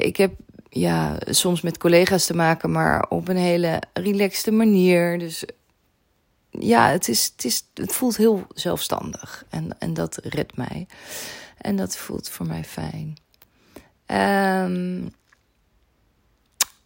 ik 0.00 0.16
heb 0.16 0.32
ja, 0.68 1.16
soms 1.28 1.60
met 1.60 1.78
collega's 1.78 2.26
te 2.26 2.34
maken, 2.34 2.70
maar 2.70 3.08
op 3.08 3.28
een 3.28 3.36
hele 3.36 3.82
relaxte 3.92 4.50
manier. 4.50 5.18
Dus 5.18 5.44
ja, 6.50 6.88
het, 6.88 7.08
is, 7.08 7.30
het, 7.32 7.44
is, 7.44 7.64
het 7.74 7.92
voelt 7.92 8.16
heel 8.16 8.46
zelfstandig 8.54 9.44
en, 9.48 9.78
en 9.78 9.94
dat 9.94 10.18
redt 10.22 10.56
mij. 10.56 10.86
En 11.60 11.76
dat 11.76 11.96
voelt 11.96 12.28
voor 12.28 12.46
mij 12.46 12.64
fijn. 12.64 13.16
Um, 14.06 15.10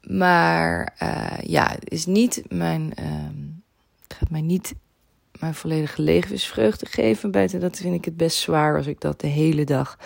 maar 0.00 0.96
uh, 1.02 1.38
ja, 1.42 1.70
het 1.70 1.90
is 1.90 2.06
niet 2.06 2.42
mijn. 2.48 2.92
Um, 2.98 3.62
het 4.02 4.16
gaat 4.16 4.30
mij 4.30 4.40
niet 4.40 4.74
mijn 5.40 5.54
volledige 5.54 6.02
levensvreugde 6.02 6.86
geven. 6.86 7.30
Buiten 7.30 7.60
dat 7.60 7.76
vind 7.76 7.94
ik 7.94 8.04
het 8.04 8.16
best 8.16 8.36
zwaar 8.36 8.76
als 8.76 8.86
ik 8.86 9.00
dat 9.00 9.20
de 9.20 9.26
hele 9.26 9.64
dag 9.64 9.98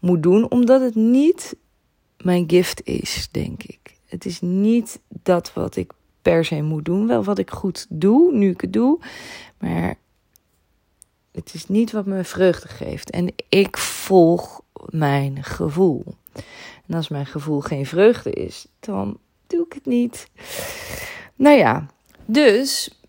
moet 0.00 0.22
doen. 0.22 0.50
Omdat 0.50 0.80
het 0.80 0.94
niet 0.94 1.56
mijn 2.16 2.44
gift 2.46 2.80
is, 2.84 3.28
denk 3.30 3.62
ik. 3.62 3.96
Het 4.06 4.24
is 4.24 4.40
niet 4.40 5.00
dat 5.08 5.52
wat 5.52 5.76
ik 5.76 5.92
per 6.22 6.44
se 6.44 6.62
moet 6.62 6.84
doen. 6.84 7.06
Wel 7.06 7.24
wat 7.24 7.38
ik 7.38 7.50
goed 7.50 7.86
doe, 7.88 8.32
nu 8.32 8.50
ik 8.50 8.60
het 8.60 8.72
doe. 8.72 8.98
Maar 9.58 9.96
het 11.38 11.54
is 11.54 11.68
niet 11.68 11.92
wat 11.92 12.06
me 12.06 12.24
vreugde 12.24 12.68
geeft. 12.68 13.10
En 13.10 13.34
ik 13.48 13.76
volg 13.76 14.60
mijn 14.88 15.44
gevoel. 15.44 16.04
En 16.86 16.94
als 16.94 17.08
mijn 17.08 17.26
gevoel 17.26 17.60
geen 17.60 17.86
vreugde 17.86 18.32
is, 18.32 18.66
dan 18.80 19.18
doe 19.46 19.64
ik 19.66 19.72
het 19.72 19.86
niet. 19.86 20.28
Nou 21.34 21.56
ja, 21.56 21.86
dus 22.26 23.00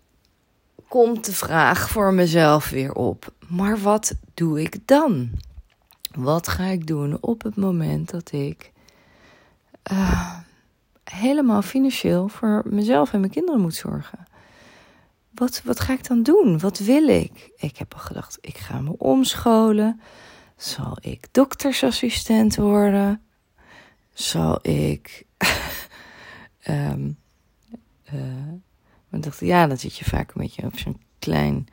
komt 0.88 1.24
de 1.24 1.32
vraag 1.32 1.88
voor 1.88 2.14
mezelf 2.14 2.70
weer 2.70 2.92
op. 2.92 3.32
Maar 3.48 3.78
wat 3.78 4.14
doe 4.34 4.60
ik 4.60 4.86
dan? 4.86 5.30
Wat 6.14 6.48
ga 6.48 6.64
ik 6.64 6.86
doen 6.86 7.18
op 7.20 7.42
het 7.42 7.56
moment 7.56 8.10
dat 8.10 8.32
ik 8.32 8.72
uh, 9.92 10.38
helemaal 11.04 11.62
financieel 11.62 12.28
voor 12.28 12.62
mezelf 12.64 13.12
en 13.12 13.20
mijn 13.20 13.32
kinderen 13.32 13.60
moet 13.60 13.74
zorgen? 13.74 14.26
Wat, 15.40 15.62
wat 15.64 15.80
ga 15.80 15.92
ik 15.92 16.06
dan 16.06 16.22
doen? 16.22 16.58
Wat 16.58 16.78
wil 16.78 17.08
ik? 17.08 17.50
Ik 17.56 17.76
heb 17.76 17.94
al 17.94 18.00
gedacht, 18.00 18.38
ik 18.40 18.56
ga 18.56 18.80
me 18.80 18.94
omscholen. 18.98 20.00
Zal 20.56 20.96
ik 21.00 21.26
doktersassistent 21.30 22.56
worden? 22.56 23.22
Zal 24.12 24.58
ik. 24.62 25.26
um, 26.68 27.18
uh, 28.14 28.52
ik 29.10 29.22
dacht, 29.22 29.40
ja, 29.40 29.66
dan 29.66 29.78
zit 29.78 29.96
je 29.96 30.04
vaak 30.04 30.28
een 30.34 30.42
beetje 30.42 30.62
op 30.62 30.78
zo'n 30.78 31.00
klein. 31.18 31.66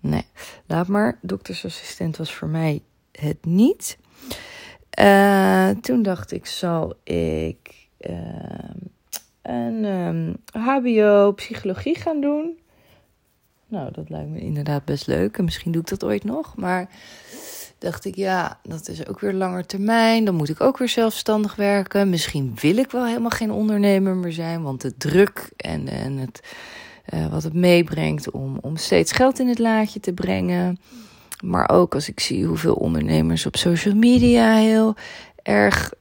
Nee, 0.00 0.26
laat 0.66 0.88
maar. 0.88 1.18
Doktersassistent 1.22 2.16
was 2.16 2.34
voor 2.34 2.48
mij 2.48 2.82
het 3.12 3.44
niet. 3.44 3.98
Uh, 5.00 5.68
toen 5.68 6.02
dacht 6.02 6.32
ik, 6.32 6.46
zal 6.46 6.94
ik 7.04 7.88
uh, 8.00 8.70
een 9.42 9.84
um, 9.84 10.36
HBO 10.52 11.32
psychologie 11.32 11.96
gaan 11.96 12.20
doen? 12.20 12.58
Nou, 13.68 13.92
dat 13.92 14.10
lijkt 14.10 14.30
me 14.30 14.40
inderdaad 14.40 14.84
best 14.84 15.06
leuk. 15.06 15.38
En 15.38 15.44
misschien 15.44 15.72
doe 15.72 15.80
ik 15.80 15.88
dat 15.88 16.04
ooit 16.04 16.24
nog. 16.24 16.56
Maar 16.56 16.88
dacht 17.78 18.04
ik, 18.04 18.14
ja, 18.14 18.58
dat 18.62 18.88
is 18.88 19.06
ook 19.06 19.20
weer 19.20 19.32
langer 19.32 19.66
termijn. 19.66 20.24
Dan 20.24 20.34
moet 20.34 20.48
ik 20.48 20.60
ook 20.60 20.78
weer 20.78 20.88
zelfstandig 20.88 21.56
werken. 21.56 22.10
Misschien 22.10 22.56
wil 22.60 22.76
ik 22.76 22.90
wel 22.90 23.06
helemaal 23.06 23.30
geen 23.30 23.50
ondernemer 23.50 24.16
meer 24.16 24.32
zijn. 24.32 24.62
Want 24.62 24.80
de 24.80 24.96
druk 24.96 25.50
en, 25.56 25.88
en 25.88 26.16
het, 26.16 26.40
uh, 27.14 27.26
wat 27.26 27.42
het 27.42 27.54
meebrengt 27.54 28.30
om, 28.30 28.58
om 28.60 28.76
steeds 28.76 29.12
geld 29.12 29.38
in 29.38 29.48
het 29.48 29.58
laadje 29.58 30.00
te 30.00 30.12
brengen. 30.12 30.78
Maar 31.44 31.70
ook 31.70 31.94
als 31.94 32.08
ik 32.08 32.20
zie 32.20 32.44
hoeveel 32.44 32.74
ondernemers 32.74 33.46
op 33.46 33.56
social 33.56 33.94
media 33.94 34.54
heel 34.54 34.94
erg 35.42 35.92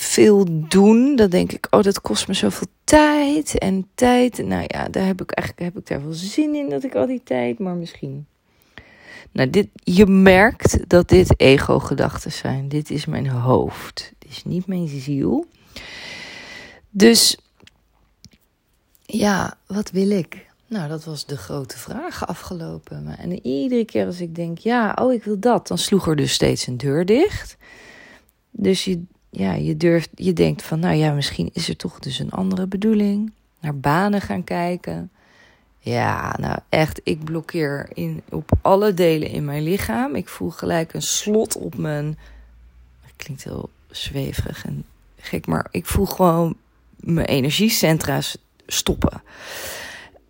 veel 0.00 0.66
doen, 0.68 1.16
dan 1.16 1.30
denk 1.30 1.52
ik, 1.52 1.66
oh, 1.70 1.82
dat 1.82 2.00
kost 2.00 2.28
me 2.28 2.34
zoveel 2.34 2.66
tijd 2.84 3.58
en 3.58 3.88
tijd. 3.94 4.46
Nou 4.46 4.64
ja, 4.66 4.88
daar 4.88 5.06
heb 5.06 5.22
ik 5.22 5.30
eigenlijk 5.30 5.74
heb 5.74 5.82
ik 5.82 5.88
daar 5.88 6.02
wel 6.02 6.12
zin 6.12 6.54
in 6.54 6.68
dat 6.68 6.84
ik 6.84 6.94
al 6.94 7.06
die 7.06 7.22
tijd, 7.24 7.58
maar 7.58 7.74
misschien. 7.74 8.26
Nou, 9.32 9.50
dit, 9.50 9.68
je 9.74 10.06
merkt 10.06 10.88
dat 10.88 11.08
dit 11.08 11.40
ego-gedachten 11.40 12.32
zijn. 12.32 12.68
Dit 12.68 12.90
is 12.90 13.06
mijn 13.06 13.28
hoofd. 13.28 14.12
Dit 14.18 14.30
is 14.30 14.44
niet 14.44 14.66
mijn 14.66 14.88
ziel. 14.88 15.46
Dus 16.90 17.36
ja, 19.02 19.58
wat 19.66 19.90
wil 19.90 20.10
ik? 20.10 20.46
Nou, 20.66 20.88
dat 20.88 21.04
was 21.04 21.26
de 21.26 21.36
grote 21.36 21.78
vraag 21.78 22.26
afgelopen. 22.26 23.18
En 23.18 23.46
iedere 23.46 23.84
keer 23.84 24.06
als 24.06 24.20
ik 24.20 24.34
denk, 24.34 24.58
ja, 24.58 24.96
oh, 25.00 25.12
ik 25.12 25.24
wil 25.24 25.38
dat, 25.38 25.66
dan 25.66 25.78
sloeg 25.78 26.06
er 26.06 26.16
dus 26.16 26.32
steeds 26.32 26.66
een 26.66 26.76
deur 26.76 27.04
dicht. 27.04 27.56
Dus 28.50 28.84
je, 28.84 29.02
ja, 29.30 29.52
je 29.52 29.76
durft, 29.76 30.08
je 30.14 30.32
denkt 30.32 30.62
van, 30.62 30.78
nou 30.78 30.94
ja, 30.94 31.12
misschien 31.12 31.50
is 31.52 31.68
er 31.68 31.76
toch 31.76 31.98
dus 31.98 32.18
een 32.18 32.30
andere 32.30 32.66
bedoeling. 32.66 33.32
Naar 33.60 33.78
banen 33.78 34.20
gaan 34.20 34.44
kijken. 34.44 35.10
Ja, 35.78 36.36
nou 36.38 36.58
echt, 36.68 37.00
ik 37.04 37.24
blokkeer 37.24 37.90
in, 37.94 38.22
op 38.28 38.50
alle 38.62 38.94
delen 38.94 39.28
in 39.28 39.44
mijn 39.44 39.62
lichaam. 39.62 40.14
Ik 40.14 40.28
voel 40.28 40.50
gelijk 40.50 40.94
een 40.94 41.02
slot 41.02 41.56
op 41.56 41.76
mijn. 41.76 42.18
Het 43.00 43.12
klinkt 43.16 43.44
heel 43.44 43.70
zweverig 43.90 44.64
en 44.64 44.84
gek, 45.16 45.46
maar 45.46 45.66
ik 45.70 45.86
voel 45.86 46.06
gewoon 46.06 46.56
mijn 46.96 47.26
energiecentra 47.26 48.20
stoppen. 48.66 49.22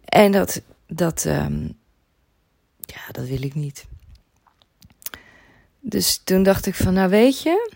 En 0.05 0.33
dat, 0.33 0.63
dat, 0.87 1.25
um, 1.25 1.79
ja, 2.81 3.01
dat 3.13 3.27
wil 3.27 3.43
ik 3.43 3.55
niet. 3.55 3.87
Dus 5.81 6.21
toen 6.25 6.43
dacht 6.43 6.67
ik 6.67 6.75
van, 6.75 6.95
nou 6.95 7.09
weet 7.09 7.43
je, 7.43 7.73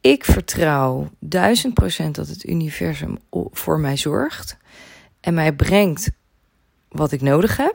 ik 0.00 0.24
vertrouw 0.24 1.10
duizend 1.18 1.74
procent 1.74 2.14
dat 2.14 2.28
het 2.28 2.44
universum 2.46 3.18
voor 3.50 3.80
mij 3.80 3.96
zorgt 3.96 4.56
en 5.20 5.34
mij 5.34 5.52
brengt 5.52 6.10
wat 6.88 7.12
ik 7.12 7.20
nodig 7.20 7.56
heb. 7.56 7.74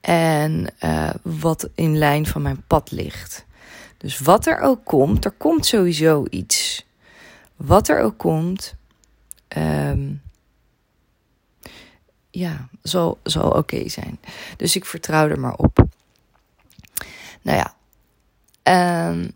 En 0.00 0.66
uh, 0.80 1.10
wat 1.22 1.68
in 1.74 1.98
lijn 1.98 2.26
van 2.26 2.42
mijn 2.42 2.62
pad 2.66 2.90
ligt. 2.90 3.44
Dus 3.96 4.18
wat 4.18 4.46
er 4.46 4.60
ook 4.60 4.84
komt, 4.84 5.24
er 5.24 5.30
komt 5.30 5.66
sowieso 5.66 6.26
iets. 6.30 6.86
Wat 7.56 7.88
er 7.88 8.00
ook 8.00 8.18
komt, 8.18 8.74
um, 9.56 10.22
ja, 12.30 12.68
zal, 12.82 13.18
zal 13.22 13.50
oké 13.50 13.88
zijn. 13.88 14.18
Dus 14.56 14.76
ik 14.76 14.84
vertrouw 14.84 15.28
er 15.28 15.40
maar 15.40 15.54
op. 15.54 15.86
Nou 17.42 17.58
ja, 17.58 17.74
um, 19.08 19.34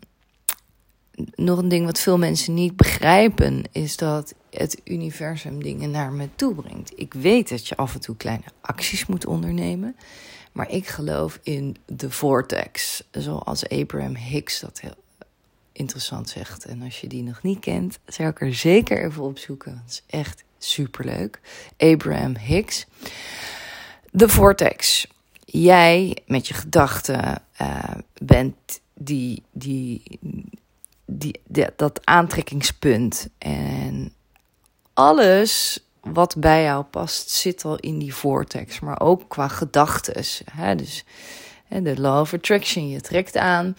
nog 1.35 1.57
een 1.57 1.69
ding 1.69 1.85
wat 1.85 1.99
veel 1.99 2.17
mensen 2.17 2.53
niet 2.53 2.75
begrijpen, 2.75 3.63
is 3.71 3.97
dat 3.97 4.33
het 4.49 4.81
universum 4.83 5.63
dingen 5.63 5.91
naar 5.91 6.11
me 6.11 6.29
toe 6.35 6.55
brengt. 6.55 6.91
Ik 6.95 7.13
weet 7.13 7.49
dat 7.49 7.67
je 7.67 7.75
af 7.75 7.93
en 7.93 7.99
toe 7.99 8.17
kleine 8.17 8.43
acties 8.61 9.05
moet 9.05 9.25
ondernemen, 9.25 9.95
maar 10.51 10.71
ik 10.71 10.87
geloof 10.87 11.39
in 11.43 11.75
de 11.85 12.11
vortex, 12.11 13.03
zoals 13.11 13.69
Abraham 13.69 14.15
Hicks 14.15 14.59
dat 14.59 14.79
heel 14.79 14.95
interessant 15.71 16.29
zegt. 16.29 16.65
En 16.65 16.81
als 16.81 17.01
je 17.01 17.07
die 17.07 17.23
nog 17.23 17.43
niet 17.43 17.59
kent, 17.59 17.99
zou 18.05 18.29
ik 18.29 18.41
er 18.41 18.55
zeker 18.55 19.05
even 19.05 19.23
opzoeken. 19.23 19.81
Dat 19.85 19.91
is 19.91 20.03
echt 20.07 20.43
superleuk. 20.57 21.39
Abraham 21.77 22.35
Hicks. 22.37 22.85
De 24.11 24.29
vortex. 24.29 25.07
Jij 25.45 26.17
met 26.27 26.47
je 26.47 26.53
gedachten 26.53 27.41
uh, 27.61 27.83
bent 28.21 28.81
die, 28.93 29.43
die, 29.51 30.19
die, 31.09 31.41
dat 31.75 32.05
aantrekkingspunt. 32.05 33.29
En 33.37 34.13
alles 34.93 35.83
wat 36.01 36.35
bij 36.37 36.63
jou 36.63 36.83
past, 36.83 37.29
zit 37.29 37.65
al 37.65 37.75
in 37.75 37.99
die 37.99 38.13
vortex. 38.13 38.79
Maar 38.79 39.01
ook 39.01 39.29
qua 39.29 39.47
gedachten. 39.47 40.13
Dus 40.77 41.03
de 41.67 41.99
law 41.99 42.19
of 42.19 42.33
attraction. 42.33 42.89
Je 42.89 43.01
trekt 43.01 43.37
aan 43.37 43.75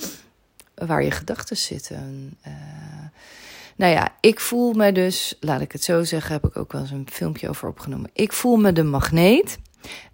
waar 0.75 1.03
je 1.03 1.11
gedachten 1.11 1.57
zitten. 1.57 2.37
Uh, 2.47 2.53
nou 3.77 3.93
ja, 3.93 4.15
ik 4.21 4.41
voel 4.41 4.73
me 4.73 4.93
dus, 4.93 5.37
laat 5.41 5.61
ik 5.61 5.73
het 5.73 5.85
zo 5.85 6.05
zeggen, 6.05 6.33
heb 6.33 6.47
ik 6.47 6.57
ook 6.57 6.73
wel 6.73 6.81
eens 6.81 6.91
een 6.91 7.09
filmpje 7.13 7.49
over 7.49 7.69
opgenomen. 7.69 8.11
Ik 8.13 8.33
voel 8.33 8.57
me 8.57 8.73
de 8.73 8.83
magneet. 8.83 9.59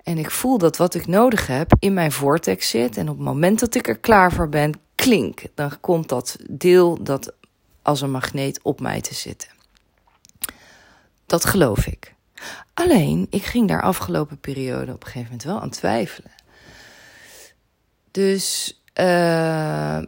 En 0.02 0.18
ik 0.18 0.30
voel 0.30 0.58
dat 0.58 0.76
wat 0.76 0.94
ik 0.94 1.06
nodig 1.06 1.46
heb 1.46 1.72
in 1.78 1.94
mijn 1.94 2.12
vortex 2.12 2.68
zit. 2.68 2.96
En 2.96 3.08
op 3.08 3.16
het 3.16 3.26
moment 3.26 3.60
dat 3.60 3.74
ik 3.74 3.88
er 3.88 3.98
klaar 3.98 4.32
voor 4.32 4.48
ben, 4.48 4.80
klink. 4.96 5.42
Dan 5.54 5.80
komt 5.80 6.08
dat 6.08 6.36
deel 6.50 7.02
dat 7.02 7.32
als 7.82 8.00
een 8.00 8.10
magneet 8.10 8.62
op 8.62 8.80
mij 8.80 9.00
te 9.00 9.14
zitten. 9.14 9.48
Dat 11.26 11.44
geloof 11.44 11.86
ik. 11.86 12.14
Alleen, 12.74 13.26
ik 13.30 13.44
ging 13.44 13.68
daar 13.68 13.82
afgelopen 13.82 14.38
periode 14.38 14.92
op 14.92 15.00
een 15.00 15.06
gegeven 15.06 15.24
moment 15.24 15.42
wel 15.42 15.60
aan 15.60 15.70
twijfelen. 15.70 16.30
Dus, 18.10 18.74
uh, 18.94 19.04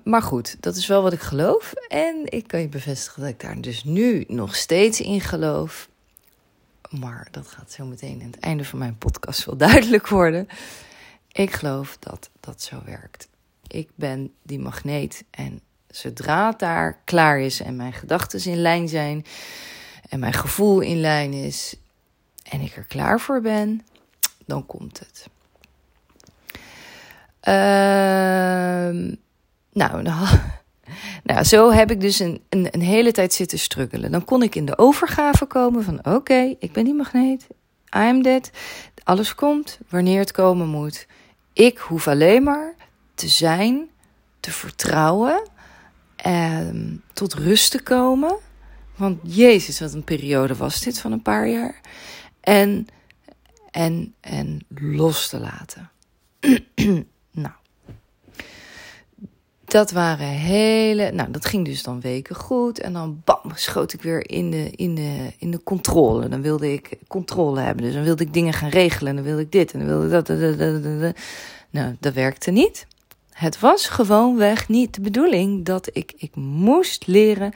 maar 0.05 0.23
goed, 0.23 0.57
dat 0.61 0.77
is 0.77 0.87
wel 0.87 1.03
wat 1.03 1.13
ik 1.13 1.21
geloof. 1.21 1.73
En 1.89 2.23
ik 2.25 2.47
kan 2.47 2.61
je 2.61 2.69
bevestigen 2.69 3.21
dat 3.23 3.31
ik 3.31 3.41
daar 3.41 3.61
dus 3.61 3.85
nu 3.85 4.25
nog 4.29 4.57
steeds 4.57 5.01
in 5.01 5.21
geloof. 5.21 5.89
Maar 6.91 7.29
dat 7.31 7.49
gaat 7.49 7.73
zo 7.73 7.85
meteen 7.85 8.21
aan 8.23 8.31
het 8.31 8.41
einde 8.41 8.65
van 8.65 8.79
mijn 8.79 8.99
podcast 8.99 9.45
wel 9.45 9.57
duidelijk 9.67 10.09
worden. 10.09 10.49
Ik 11.33 11.53
geloof 11.53 11.97
dat 11.99 12.31
dat 12.41 12.63
zo 12.63 12.83
werkt. 12.85 13.29
Ik 13.69 13.89
ben 13.95 14.33
die 14.43 14.59
magneet 14.59 15.25
en 15.31 15.61
zodra 15.89 16.47
het 16.47 16.59
daar 16.59 17.01
klaar 17.05 17.41
is 17.41 17.61
en 17.61 17.77
mijn 17.77 17.93
gedachten 17.93 18.45
in 18.51 18.61
lijn 18.61 18.89
zijn 18.89 19.25
en 20.09 20.19
mijn 20.19 20.33
gevoel 20.33 20.81
in 20.81 21.01
lijn 21.01 21.33
is 21.33 21.77
en 22.43 22.61
ik 22.61 22.77
er 22.77 22.85
klaar 22.85 23.21
voor 23.21 23.41
ben, 23.41 23.87
dan 24.47 24.67
komt 24.67 24.99
het. 24.99 25.29
Uh, 27.49 27.55
nou, 29.73 30.03
nou, 30.03 30.27
nou, 31.23 31.45
zo 31.45 31.73
heb 31.73 31.91
ik 31.91 32.01
dus 32.01 32.19
een, 32.19 32.43
een, 32.49 32.69
een, 32.71 32.81
hele 32.81 33.13
tijd 33.13 33.35
zitten 33.35 33.59
struggelen. 33.59 34.11
Dan 34.11 34.25
kon 34.25 34.43
ik 34.43 34.55
in 34.55 34.65
de 34.65 34.79
overgave 34.79 35.47
komen 35.47 35.85
van 35.85 36.07
oké, 36.07 36.55
ik 36.59 36.73
ben 36.73 36.85
die 36.85 36.95
magneet, 36.95 37.47
I 37.97 37.99
am 37.99 38.23
dead. 38.23 38.51
Alles 39.05 39.35
komt 39.35 39.79
wanneer 39.89 40.19
het 40.19 40.33
komen 40.33 40.69
moet. 40.69 41.07
Ik 41.53 41.79
hoef 41.79 42.09
alleen 42.09 42.43
maar 42.43 42.75
te 43.19 43.29
zijn, 43.29 43.89
te 44.41 44.51
vertrouwen, 44.51 45.49
ehm, 46.17 46.97
tot 47.13 47.35
rust 47.35 47.71
te 47.71 47.83
komen. 47.83 48.37
Want 48.97 49.19
Jezus, 49.23 49.81
wat 49.81 49.93
een 49.93 50.05
periode 50.05 50.57
was 50.57 50.81
dit 50.81 51.01
van 51.01 51.13
een 51.13 51.23
paar 51.23 51.49
jaar. 51.49 51.81
En, 52.41 52.87
en, 53.71 54.15
en 54.21 54.61
los 54.69 55.29
te 55.29 55.39
laten. 55.39 55.91
nou. 57.31 57.55
Dat 59.65 59.91
waren 59.91 60.27
hele. 60.27 61.13
Nou, 61.13 61.31
dat 61.31 61.47
ging 61.47 61.65
dus 61.65 61.83
dan 61.83 62.01
weken 62.01 62.37
goed. 62.37 62.81
En 62.81 62.93
dan 62.93 63.23
bam, 63.25 63.53
schoot 63.55 63.93
ik 63.93 64.03
weer 64.03 64.31
in 64.31 64.51
de, 64.51 64.71
in, 64.71 64.95
de, 64.95 65.33
in 65.39 65.51
de 65.51 65.63
controle. 65.63 66.29
Dan 66.29 66.43
wilde 66.43 66.73
ik 66.73 66.99
controle 67.07 67.61
hebben. 67.61 67.85
Dus 67.85 67.95
dan 67.95 68.05
wilde 68.05 68.25
ik 68.25 68.33
dingen 68.33 68.53
gaan 68.53 68.71
regelen. 68.71 69.09
En 69.09 69.17
dan 69.17 69.25
wilde 69.25 69.43
ik 69.43 69.53
dit. 69.53 69.73
En 69.73 69.79
dan 69.79 69.89
wilde 69.89 70.19
ik 70.19 70.27
dat. 70.27 71.15
Nou, 71.71 71.97
dat 72.01 72.15
werkte 72.15 72.51
niet. 72.51 72.87
Het 73.39 73.61
was 73.61 73.89
gewoonweg 73.89 74.69
niet 74.69 74.95
de 74.95 75.01
bedoeling 75.01 75.65
dat 75.65 75.89
ik, 75.93 76.13
ik 76.17 76.35
moest 76.37 77.07
leren 77.07 77.53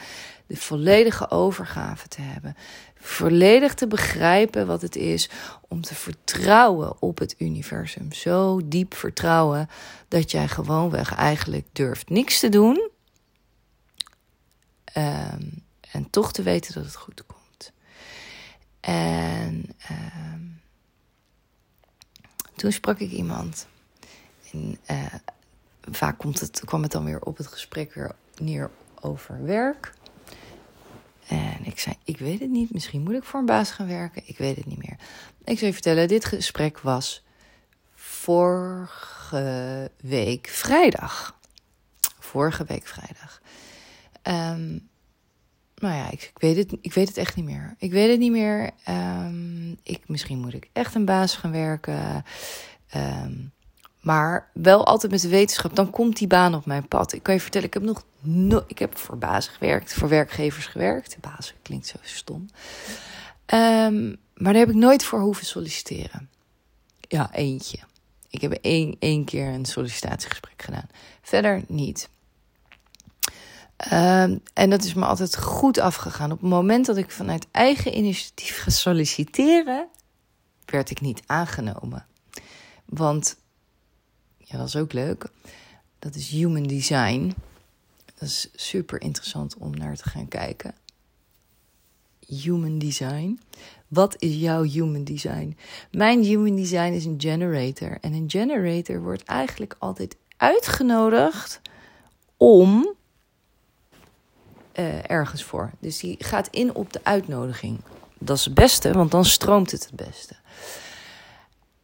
de 0.47 0.57
volledige 0.57 1.31
overgave 1.31 2.09
te 2.09 2.21
hebben. 2.21 2.57
Volledig 2.97 3.75
te 3.75 3.87
begrijpen 3.87 4.67
wat 4.67 4.83
het 4.83 4.97
is 4.97 5.31
om 5.69 5.81
te 5.81 5.95
vertrouwen 5.95 7.03
op 7.03 7.19
het 7.19 7.35
universum. 7.39 8.13
Zo 8.13 8.61
diep 8.65 8.95
vertrouwen 8.95 9.69
dat 10.09 10.31
jij 10.31 10.49
gewoonweg 10.49 11.15
eigenlijk 11.15 11.67
durft 11.73 12.09
niks 12.09 12.41
te 12.41 12.49
doen. 12.49 12.91
Um, 14.97 15.65
en 15.91 16.11
toch 16.11 16.33
te 16.33 16.43
weten 16.43 16.75
dat 16.75 16.85
het 16.85 16.97
goed 16.97 17.25
komt. 17.27 17.73
En 18.81 19.77
um, 19.91 20.61
toen 22.57 22.73
sprak 22.73 22.99
ik 22.99 23.11
iemand. 23.11 23.67
En, 24.53 24.79
uh, 24.91 25.15
vaak 25.91 26.19
komt 26.19 26.41
het, 26.41 26.63
kwam 26.65 26.83
het 26.83 26.93
dan 26.93 27.05
weer 27.05 27.21
op 27.21 27.37
het 27.37 27.47
gesprek 27.47 27.95
weer 27.95 28.15
neer 28.39 28.71
over 29.01 29.45
werk. 29.45 29.93
En 31.29 31.65
ik 31.65 31.79
zei: 31.79 31.97
Ik 32.05 32.19
weet 32.19 32.41
het 32.41 32.51
niet. 32.51 32.73
Misschien 32.73 33.03
moet 33.03 33.15
ik 33.15 33.25
voor 33.25 33.41
een 33.41 33.47
baas 33.47 33.71
gaan 33.71 33.87
werken. 33.87 34.23
Ik 34.27 34.39
weet 34.39 34.57
het 34.57 34.67
niet 34.67 34.79
meer. 34.79 34.97
Ik 35.45 35.55
zou 35.59 35.67
je 35.67 35.73
vertellen: 35.73 36.09
dit 36.09 36.25
gesprek 36.25 36.79
was 36.79 37.25
vorige 37.95 39.91
week 40.01 40.47
vrijdag. 40.47 41.39
Vorige 42.19 42.65
week 42.65 42.87
vrijdag. 42.87 43.41
Um, 44.23 44.89
nou 45.75 45.95
ja, 45.95 46.11
ik, 46.11 46.23
ik, 46.23 46.39
weet 46.39 46.57
het, 46.57 46.77
ik 46.81 46.93
weet 46.93 47.09
het 47.09 47.17
echt 47.17 47.37
niet 47.37 47.45
meer. 47.45 47.75
Ik 47.79 47.93
weet 47.93 48.11
het 48.11 48.19
niet 48.19 48.31
meer. 48.31 48.71
Um, 48.89 49.77
ik, 49.83 50.01
misschien 50.07 50.39
moet 50.39 50.55
ik 50.55 50.69
echt 50.73 50.95
een 50.95 51.05
baas 51.05 51.37
gaan 51.37 51.53
werken. 51.53 52.25
Um, 52.97 53.53
maar 54.03 54.51
wel 54.53 54.87
altijd 54.87 55.13
met 55.13 55.21
de 55.21 55.29
wetenschap, 55.29 55.77
dan 55.77 55.91
komt 55.91 56.17
die 56.17 56.27
baan 56.27 56.55
op 56.55 56.67
mijn 56.67 56.89
pad. 56.89 57.13
Ik 57.13 57.23
kan 57.23 57.35
je 57.35 57.41
vertellen, 57.41 57.67
ik 57.67 57.75
heb 57.75 57.83
nog 57.83 58.05
no 58.21 58.65
ik 58.67 58.79
heb 58.79 58.99
voor 58.99 59.19
bazen 59.19 59.53
gewerkt, 59.53 59.95
voor 59.95 60.09
werkgevers 60.09 60.67
gewerkt. 60.67 61.17
Bazen 61.21 61.55
klinkt 61.63 61.87
zo 61.87 61.97
stom. 62.03 62.47
Um, 63.47 64.17
maar 64.35 64.53
daar 64.53 64.63
heb 64.63 64.69
ik 64.69 64.75
nooit 64.75 65.05
voor 65.05 65.21
hoeven 65.21 65.47
solliciteren. 65.47 66.29
Ja, 67.01 67.33
eentje. 67.33 67.79
Ik 68.29 68.41
heb 68.41 68.53
één, 68.53 68.97
één 68.99 69.25
keer 69.25 69.47
een 69.47 69.65
sollicitatiegesprek 69.65 70.63
gedaan. 70.63 70.89
Verder 71.23 71.65
niet. 71.69 72.09
Ehm, 73.77 74.39
en 74.53 74.71
dat 74.71 74.85
is 74.85 74.95
me 74.95 75.05
altijd 75.05 75.37
goed 75.37 75.79
afgegaan. 75.79 76.33
Op 76.33 76.41
het 76.41 76.51
moment 76.51 76.87
dat 76.87 76.97
ik 76.97 77.11
vanuit 77.11 77.47
eigen 77.51 77.97
initiatief 77.97 78.59
ga 78.59 78.71
solliciteren, 78.71 79.89
werd 80.65 80.91
ik 80.91 81.01
niet 81.01 81.23
aangenomen. 81.27 82.07
Want, 82.85 83.37
ja, 84.53 84.59
dat 84.59 84.67
is 84.67 84.77
ook 84.77 84.93
leuk. 84.93 85.27
Dat 85.99 86.15
is 86.15 86.29
human 86.29 86.63
design. 86.63 87.35
Dat 88.15 88.29
is 88.29 88.49
super 88.55 89.01
interessant 89.01 89.57
om 89.57 89.77
naar 89.77 89.97
te 89.97 90.09
gaan 90.09 90.29
kijken. 90.29 90.75
Human 92.27 92.79
design. 92.79 93.41
Wat 93.89 94.17
is 94.19 94.35
jouw 94.35 94.63
human 94.63 95.05
design? 95.05 95.57
Mijn 95.91 96.23
human 96.23 96.57
design 96.57 96.93
is 96.93 97.05
een 97.05 97.21
generator. 97.21 97.99
En 98.01 98.13
een 98.13 98.31
generator 98.31 99.03
wordt 99.03 99.25
eigenlijk 99.25 99.77
altijd 99.79 100.17
uitgenodigd 100.37 101.61
om 102.37 102.95
uh, 104.75 105.11
ergens 105.11 105.43
voor. 105.43 105.71
Dus 105.79 105.99
die 105.99 106.17
gaat 106.19 106.49
in 106.51 106.75
op 106.75 106.93
de 106.93 107.01
uitnodiging. 107.03 107.81
Dat 108.19 108.37
is 108.37 108.45
het 108.45 108.55
beste, 108.55 108.93
want 108.93 109.11
dan 109.11 109.25
stroomt 109.25 109.71
het 109.71 109.85
het 109.85 109.97
beste. 109.97 110.35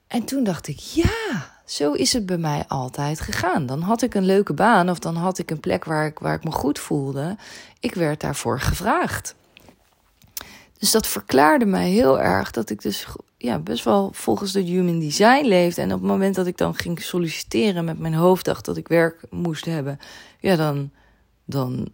En 0.07 0.25
toen 0.25 0.45
dacht 0.45 0.69
ik, 0.69 0.79
ja, 0.79 1.58
zo 1.69 1.93
is 1.93 2.13
het 2.13 2.27
bij 2.27 2.39
mij 2.39 2.65
altijd 2.69 3.21
gegaan. 3.21 3.67
Dan 3.67 3.81
had 3.81 4.03
ik 4.03 4.15
een 4.15 4.25
leuke 4.25 4.53
baan 4.53 4.91
of 4.91 4.99
dan 4.99 5.17
had 5.17 5.39
ik 5.39 5.51
een 5.51 5.61
plek 5.61 5.85
waar 5.85 6.07
ik, 6.07 6.19
waar 6.19 6.35
ik 6.35 6.45
me 6.45 6.51
goed 6.51 6.79
voelde. 6.79 7.37
Ik 7.81 7.95
werd 7.95 8.21
daarvoor 8.21 8.61
gevraagd. 8.61 9.35
Dus 10.79 10.91
dat 10.91 11.07
verklaarde 11.07 11.65
mij 11.65 11.91
heel 11.91 12.21
erg 12.21 12.51
dat 12.51 12.71
ik 12.71 12.83
dus 12.83 13.07
ja, 13.37 13.59
best 13.59 13.85
wel 13.85 14.11
volgens 14.13 14.53
de 14.53 14.61
human 14.61 14.99
design 14.99 15.47
leefde. 15.47 15.81
En 15.81 15.93
op 15.93 16.01
het 16.01 16.09
moment 16.09 16.35
dat 16.35 16.47
ik 16.47 16.57
dan 16.57 16.75
ging 16.75 17.03
solliciteren 17.03 17.85
met 17.85 17.99
mijn 17.99 18.15
hoofd 18.15 18.45
dacht 18.45 18.65
dat 18.65 18.77
ik 18.77 18.89
werk 18.89 19.21
moest 19.31 19.65
hebben, 19.65 19.99
ja, 20.41 20.57
dan, 20.57 20.91
dan, 21.45 21.89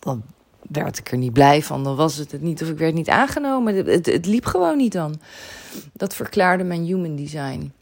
dan 0.00 0.22
werd 0.68 0.98
ik 0.98 1.10
er 1.10 1.18
niet 1.18 1.32
blij 1.32 1.62
van. 1.62 1.84
Dan 1.84 1.96
was 1.96 2.16
het 2.16 2.32
het 2.32 2.42
niet 2.42 2.62
of 2.62 2.68
ik 2.68 2.78
werd 2.78 2.94
niet 2.94 3.08
aangenomen. 3.08 3.74
Het, 3.74 4.06
het, 4.06 4.26
liep 4.26 4.46
gewoon 4.46 4.76
niet 4.76 4.92
dan. 4.92 5.20
Dat 5.92 6.14
verklaarde 6.14 6.64
mijn 6.64 6.84
human 6.84 7.16
design, 7.16 7.72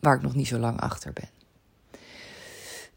waar 0.00 0.16
ik 0.16 0.22
nog 0.22 0.34
niet 0.34 0.46
zo 0.46 0.58
lang 0.58 0.80
achter 0.80 1.12
ben. 1.12 1.28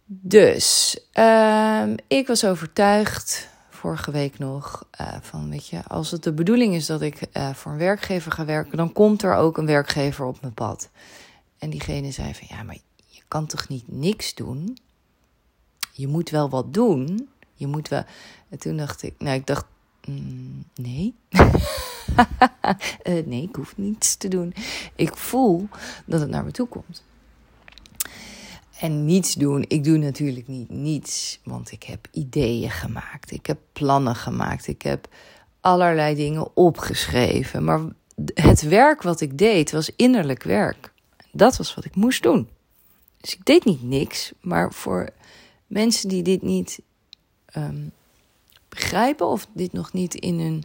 Dus 0.06 0.98
uh, 1.14 1.84
ik 2.08 2.28
was 2.28 2.46
overtuigd 2.46 3.50
vorige 3.70 4.12
week 4.12 4.40
nog 4.40 4.88
uh, 5.02 5.08
van 5.22 5.50
weet 5.50 5.68
je, 5.68 5.84
als 5.88 6.12
het 6.12 6.24
de 6.24 6.34
bedoeling 6.34 6.74
is 6.74 6.86
dat 6.86 7.02
ik 7.02 7.20
uh, 7.34 7.54
voor 7.54 7.72
een 7.72 7.78
werkgever 7.78 8.32
ga 8.32 8.46
werken, 8.46 8.78
dan 8.78 8.94
komt 8.94 9.24
er 9.24 9.36
ook 9.36 9.58
een 9.58 9.66
werkgever 9.66 10.26
op 10.26 10.42
mijn 10.42 10.54
pad. 10.54 10.90
En 11.58 11.70
diegene 11.70 12.12
zei 12.12 12.34
van 12.34 12.48
ja, 12.50 12.64
maar 12.64 12.78
je 13.08 13.22
kan 13.28 13.46
toch 13.46 13.68
niet 13.68 13.88
niks 13.88 14.34
doen? 14.34 14.78
Je 15.92 16.08
moet 16.08 16.30
wel 16.30 16.50
wat 16.50 16.74
doen. 16.74 17.30
Je 17.54 17.68
moet 17.68 17.88
wel. 17.88 18.04
En 18.50 18.60
toen 18.60 18.78
dacht 18.78 19.04
ik, 19.04 19.14
nou, 19.18 19.36
ik 19.36 19.48
dacht, 19.48 19.66
mm, 20.08 20.66
nee. 20.76 21.16
uh, 21.30 21.54
nee, 23.26 23.44
ik 23.44 23.56
hoef 23.56 23.78
niets 23.78 24.16
te 24.16 24.28
doen. 24.28 24.54
Ik 24.96 25.16
voel 25.16 25.68
dat 26.06 26.20
het 26.20 26.30
naar 26.30 26.44
me 26.44 26.52
toe 26.52 26.68
komt. 26.68 27.04
En 28.80 29.06
niets 29.06 29.34
doen. 29.34 29.66
Ik 29.68 29.84
doe 29.84 29.98
natuurlijk 29.98 30.48
niet 30.48 30.70
niets, 30.70 31.40
want 31.44 31.72
ik 31.72 31.84
heb 31.84 32.08
ideeën 32.12 32.72
gemaakt. 32.72 33.32
Ik 33.32 33.46
heb 33.46 33.60
plannen 33.74 34.16
gemaakt. 34.16 34.68
Ik 34.68 34.82
heb 34.82 35.08
allerlei 35.60 36.16
dingen 36.16 36.56
opgeschreven. 36.56 37.64
Maar 37.64 37.82
het 38.34 38.62
werk 38.62 39.02
wat 39.02 39.22
ik 39.22 39.38
deed 39.38 39.72
was 39.72 39.92
innerlijk 39.96 40.44
werk. 40.44 40.94
Dat 41.32 41.58
was 41.58 41.76
wat 41.76 41.86
ik 41.86 41.96
moest 41.96 42.24
doen. 42.24 42.50
Dus 43.18 43.36
ik 43.36 43.46
deed 43.46 43.66
niet 43.66 43.84
niks. 43.84 44.32
Maar 44.42 44.74
voor 44.74 45.10
mensen 45.68 46.10
die 46.10 46.24
dit 46.24 46.42
niet 46.42 46.82
um, 47.58 47.92
begrijpen 48.72 49.28
of 49.28 49.48
dit 49.54 49.74
nog 49.74 49.94
niet 49.94 50.16
in 50.16 50.40
hun 50.40 50.64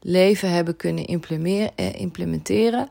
leven 0.00 0.50
hebben 0.50 0.76
kunnen 0.76 1.04
eh, 1.04 2.00
implementeren, 2.00 2.88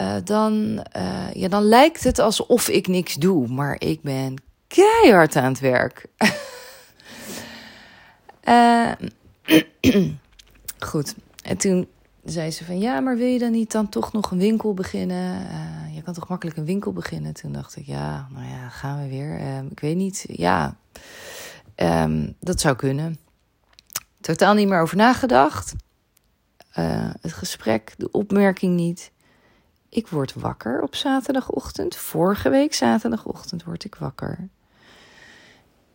uh, 0.00 0.14
dan, 0.24 0.84
uh, 0.96 1.32
ja, 1.32 1.48
dan 1.48 1.62
lijkt 1.62 2.04
het 2.04 2.18
alsof 2.18 2.68
ik 2.68 2.86
niks 2.86 3.14
doe, 3.14 3.48
maar 3.48 3.76
ik 3.78 4.02
ben 4.02 4.34
keihard 4.66 5.36
aan 5.36 5.52
het 5.52 5.60
werk. 5.60 6.06
goed, 10.90 11.14
en 11.42 11.56
toen 11.56 11.88
zei 12.24 12.50
ze 12.50 12.64
van 12.64 12.78
ja, 12.78 13.00
maar 13.00 13.16
wil 13.16 13.26
je 13.26 13.38
dan 13.38 13.50
niet 13.50 13.72
dan 13.72 13.88
toch 13.88 14.12
nog 14.12 14.30
een 14.30 14.38
winkel 14.38 14.74
beginnen? 14.74 15.46
je 15.94 16.02
kan 16.02 16.14
toch 16.14 16.28
makkelijk 16.28 16.56
een 16.56 16.64
winkel 16.64 16.92
beginnen? 16.92 17.34
Toen 17.34 17.52
dacht 17.52 17.76
ik 17.76 17.86
ja, 17.86 18.28
nou 18.30 18.46
ja, 18.46 18.68
gaan 18.68 19.02
we 19.02 19.08
weer. 19.08 19.38
Ehm, 19.38 19.66
ik 19.70 19.80
weet 19.80 19.96
niet, 19.96 20.24
ja, 20.28 20.76
um, 21.76 22.34
dat 22.40 22.60
zou 22.60 22.76
kunnen. 22.76 23.18
Totaal 24.28 24.54
niet 24.54 24.68
meer 24.68 24.80
over 24.80 24.96
nagedacht. 24.96 25.74
het 27.20 27.32
gesprek, 27.32 27.94
de 27.96 28.10
opmerking 28.10 28.74
niet. 28.74 29.10
Ik 29.88 30.08
word 30.08 30.34
wakker 30.34 30.82
op 30.82 30.94
zaterdagochtend. 30.94 31.96
Vorige 31.96 32.48
week 32.48 32.74
zaterdagochtend 32.74 33.64
word 33.64 33.84
ik 33.84 33.94
wakker. 33.94 34.48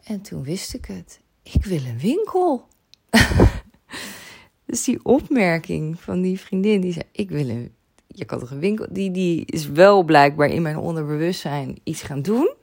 En 0.04 0.22
toen 0.22 0.44
wist 0.44 0.74
ik 0.74 0.86
het. 0.86 1.20
Ik 1.44 1.66
wil 1.66 1.86
een 1.86 2.00
winkel. 2.00 2.68
dus 4.66 4.84
die 4.84 5.06
opmerking 5.06 6.02
van 6.02 6.22
die 6.22 6.40
vriendin 6.40 6.82
die 6.82 6.94
zei: 6.94 7.06
Ik 7.12 7.30
wil 7.30 7.50
een. 7.50 7.76
Je 8.08 8.26
kan 8.26 8.40
toch 8.40 8.52
een 8.52 8.60
winkel. 8.60 8.88
Die, 8.90 9.12
die 9.12 9.46
is 9.46 9.68
wel 9.68 10.04
blijkbaar 10.04 10.50
in 10.50 10.62
mijn 10.62 10.78
onderbewustzijn 10.78 11.80
iets 11.84 12.02
gaan 12.02 12.22
doen. 12.22 12.54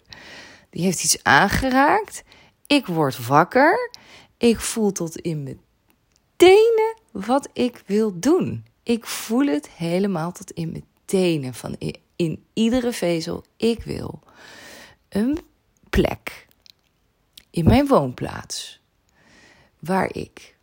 Die 0.71 0.83
heeft 0.83 1.05
iets 1.05 1.23
aangeraakt. 1.23 2.23
Ik 2.67 2.87
word 2.87 3.27
wakker. 3.27 3.91
Ik 4.41 4.61
voel 4.61 4.93
tot 4.93 5.17
in 5.17 5.43
mijn 5.43 5.61
tenen 6.37 6.95
wat 7.11 7.49
ik 7.53 7.83
wil 7.87 8.21
doen. 8.21 8.65
Ik 8.83 9.07
voel 9.07 9.47
het 9.47 9.69
helemaal 9.69 10.33
tot 10.33 10.51
in 10.51 10.71
mijn 10.71 10.85
tenen 11.05 11.55
van 11.55 11.77
in 12.17 12.45
iedere 12.53 12.93
vezel. 12.93 13.45
Ik 13.57 13.83
wil 13.83 14.23
een 15.09 15.39
plek 15.91 16.47
in 17.51 17.65
mijn 17.65 17.87
woonplaats 17.87 18.81
waar 19.79 20.15
ik 20.15 20.57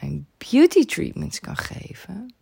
mijn 0.00 0.26
beauty 0.50 0.84
treatments 0.84 1.40
kan 1.40 1.56
geven. 1.56 2.34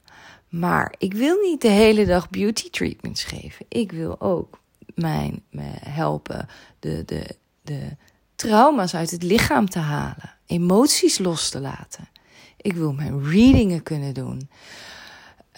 Maar 0.49 0.95
ik 0.99 1.15
wil 1.15 1.41
niet 1.41 1.61
de 1.61 1.69
hele 1.69 2.07
dag 2.07 2.31
beauty 2.31 2.71
treatments 2.71 3.25
geven. 3.25 3.67
Ik 3.69 3.93
wil 3.93 4.21
ook 4.21 4.61
mijn, 4.95 5.43
me 5.51 5.71
helpen 5.81 6.49
de, 6.79 7.03
de, 7.05 7.37
de 7.63 7.97
trauma's 8.35 8.95
uit 8.95 9.11
het 9.11 9.23
lichaam 9.23 9.69
te 9.69 9.79
halen, 9.79 10.39
emoties 10.51 11.19
los 11.19 11.51
te 11.51 11.61
laten. 11.61 12.09
Ik 12.57 12.73
wil 12.73 12.93
mijn 12.93 13.25
readingen 13.25 13.83
kunnen 13.83 14.15
doen. 14.15 14.51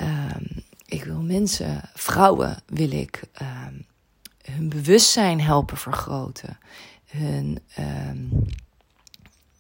Um, 0.00 0.64
ik 0.86 1.04
wil 1.04 1.22
mensen, 1.22 1.80
vrouwen, 1.94 2.62
wil 2.66 2.90
ik 2.90 3.22
um, 3.42 3.86
hun 4.42 4.68
bewustzijn 4.68 5.40
helpen 5.40 5.76
vergroten. 5.76 6.58
Hun, 7.04 7.58
um, 7.78 8.46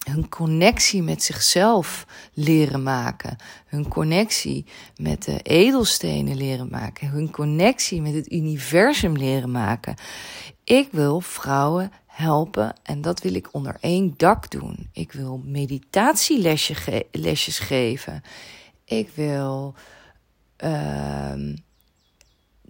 hun 0.02 0.28
connectie 0.28 1.02
met 1.02 1.22
zichzelf 1.22 2.06
leren 2.32 2.82
maken. 2.82 3.36
Hun 3.66 3.88
connectie 3.88 4.64
met 4.96 5.22
de 5.22 5.42
edelstenen 5.42 6.36
leren 6.36 6.68
maken. 6.70 7.08
Hun 7.08 7.30
connectie 7.30 8.00
met 8.00 8.14
het 8.14 8.32
universum 8.32 9.16
leren 9.16 9.50
maken. 9.50 9.94
Ik 10.64 10.88
wil 10.90 11.20
vrouwen 11.20 11.92
helpen 12.22 12.74
en 12.82 13.00
dat 13.00 13.20
wil 13.20 13.34
ik 13.34 13.54
onder 13.54 13.76
één 13.80 14.14
dak 14.16 14.50
doen. 14.50 14.88
Ik 14.92 15.12
wil 15.12 15.42
meditatielesjes 15.44 17.58
geven. 17.58 18.22
Ik 18.84 19.10
wil 19.14 19.74
uh, 20.64 21.32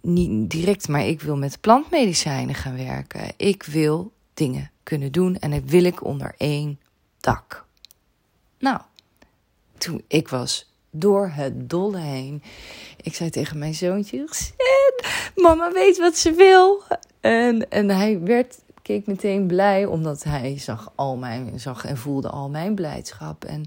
niet 0.01 0.51
direct, 0.51 0.89
maar 0.89 1.07
ik 1.07 1.21
wil 1.21 1.37
met 1.37 1.61
plantmedicijnen 1.61 2.55
gaan 2.55 2.77
werken. 2.77 3.33
Ik 3.37 3.63
wil 3.63 4.13
dingen 4.35 4.71
kunnen 4.83 5.13
doen 5.13 5.39
en 5.39 5.51
dat 5.51 5.63
wil 5.65 5.85
ik 5.85 6.05
onder 6.05 6.35
één 6.37 6.81
dak. 7.21 7.67
Nou, 8.59 8.81
toen 9.79 10.05
ik 10.09 10.29
was 10.29 10.73
door 10.91 11.29
het 11.29 11.71
dolle 11.71 11.99
heen. 11.99 12.43
Ik 13.03 13.15
zei 13.15 13.31
tegen 13.31 13.59
mijn 13.59 13.75
zoontje: 13.75 14.29
Mama 15.37 15.73
weet 15.73 15.99
wat 15.99 16.17
ze 16.17 16.33
wil. 16.33 16.83
En, 17.21 17.71
en 17.71 17.89
hij 17.89 18.21
werd, 18.21 18.59
keek 18.83 19.07
meteen 19.07 19.47
blij, 19.47 19.85
omdat 19.85 20.25
hij 20.25 20.59
zag, 20.59 20.93
al 20.95 21.17
mijn, 21.17 21.61
zag 21.61 21.85
en 21.85 21.97
voelde 21.97 22.29
al 22.29 22.49
mijn 22.49 22.75
blijdschap. 22.75 23.45
En 23.45 23.65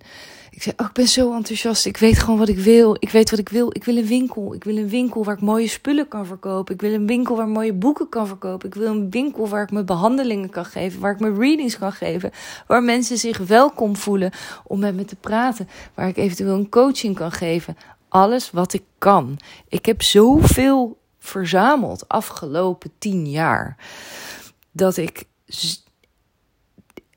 ik 0.51 0.63
zei, 0.63 0.75
oh, 0.77 0.85
ik 0.85 0.93
ben 0.93 1.07
zo 1.07 1.35
enthousiast. 1.35 1.85
Ik 1.85 1.97
weet 1.97 2.19
gewoon 2.19 2.39
wat 2.39 2.47
ik 2.47 2.57
wil. 2.57 2.95
Ik 2.99 3.09
weet 3.09 3.29
wat 3.29 3.39
ik 3.39 3.49
wil. 3.49 3.69
Ik 3.69 3.83
wil 3.83 3.97
een 3.97 4.05
winkel. 4.05 4.53
Ik 4.53 4.63
wil 4.63 4.77
een 4.77 4.89
winkel 4.89 5.23
waar 5.23 5.35
ik 5.35 5.41
mooie 5.41 5.67
spullen 5.67 6.07
kan 6.07 6.25
verkopen. 6.25 6.73
Ik 6.73 6.81
wil 6.81 6.93
een 6.93 7.07
winkel 7.07 7.35
waar 7.35 7.47
mooie 7.47 7.73
boeken 7.73 8.09
kan 8.09 8.27
verkopen. 8.27 8.67
Ik 8.67 8.75
wil 8.75 8.87
een 8.87 9.09
winkel 9.09 9.47
waar 9.47 9.63
ik 9.63 9.71
mijn 9.71 9.85
behandelingen 9.85 10.49
kan 10.49 10.65
geven. 10.65 10.99
Waar 10.99 11.11
ik 11.11 11.19
mijn 11.19 11.39
readings 11.39 11.77
kan 11.77 11.91
geven. 11.91 12.31
Waar 12.67 12.83
mensen 12.83 13.17
zich 13.17 13.37
welkom 13.37 13.95
voelen 13.95 14.31
om 14.63 14.79
met 14.79 14.95
me 14.95 15.05
te 15.05 15.15
praten. 15.15 15.69
Waar 15.93 16.07
ik 16.07 16.17
eventueel 16.17 16.55
een 16.55 16.69
coaching 16.69 17.15
kan 17.15 17.31
geven. 17.31 17.77
Alles 18.09 18.51
wat 18.51 18.73
ik 18.73 18.83
kan. 18.97 19.37
Ik 19.67 19.85
heb 19.85 20.01
zoveel 20.01 20.97
verzameld 21.19 22.07
afgelopen 22.07 22.91
tien 22.97 23.29
jaar. 23.29 23.77
Dat 24.75 24.97
ik. 24.97 25.23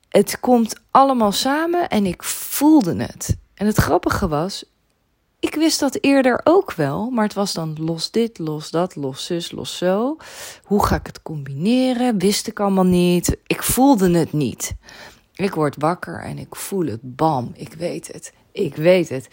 Het 0.09 0.39
komt 0.39 0.75
allemaal 0.91 1.31
samen 1.31 1.89
en 1.89 2.05
ik 2.05 2.23
voelde 2.23 2.95
het. 2.95 3.37
En 3.53 3.65
het 3.65 3.77
grappige 3.77 4.27
was, 4.27 4.65
ik 5.39 5.55
wist 5.55 5.79
dat 5.79 5.97
eerder 6.01 6.41
ook 6.43 6.73
wel, 6.73 7.09
maar 7.09 7.23
het 7.23 7.33
was 7.33 7.53
dan 7.53 7.77
los 7.79 8.11
dit, 8.11 8.37
los 8.37 8.71
dat, 8.71 8.95
los 8.95 9.25
zus, 9.25 9.51
los 9.51 9.77
zo. 9.77 10.17
Hoe 10.63 10.85
ga 10.85 10.95
ik 10.95 11.05
het 11.05 11.21
combineren? 11.21 12.17
Wist 12.17 12.47
ik 12.47 12.59
allemaal 12.59 12.85
niet. 12.85 13.37
Ik 13.47 13.63
voelde 13.63 14.17
het 14.17 14.33
niet. 14.33 14.75
Ik 15.33 15.53
word 15.53 15.75
wakker 15.77 16.21
en 16.23 16.37
ik 16.37 16.55
voel 16.55 16.85
het. 16.85 16.99
Bam, 17.01 17.51
ik 17.53 17.73
weet 17.73 18.07
het. 18.07 18.33
Ik 18.51 18.75
weet 18.75 19.09
het. 19.09 19.27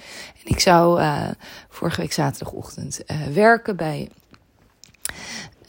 En 0.44 0.50
ik 0.50 0.60
zou 0.60 1.00
uh, 1.00 1.30
vorige 1.68 2.00
week 2.00 2.12
zaterdagochtend 2.12 3.02
uh, 3.06 3.26
werken 3.26 3.76
bij 3.76 4.10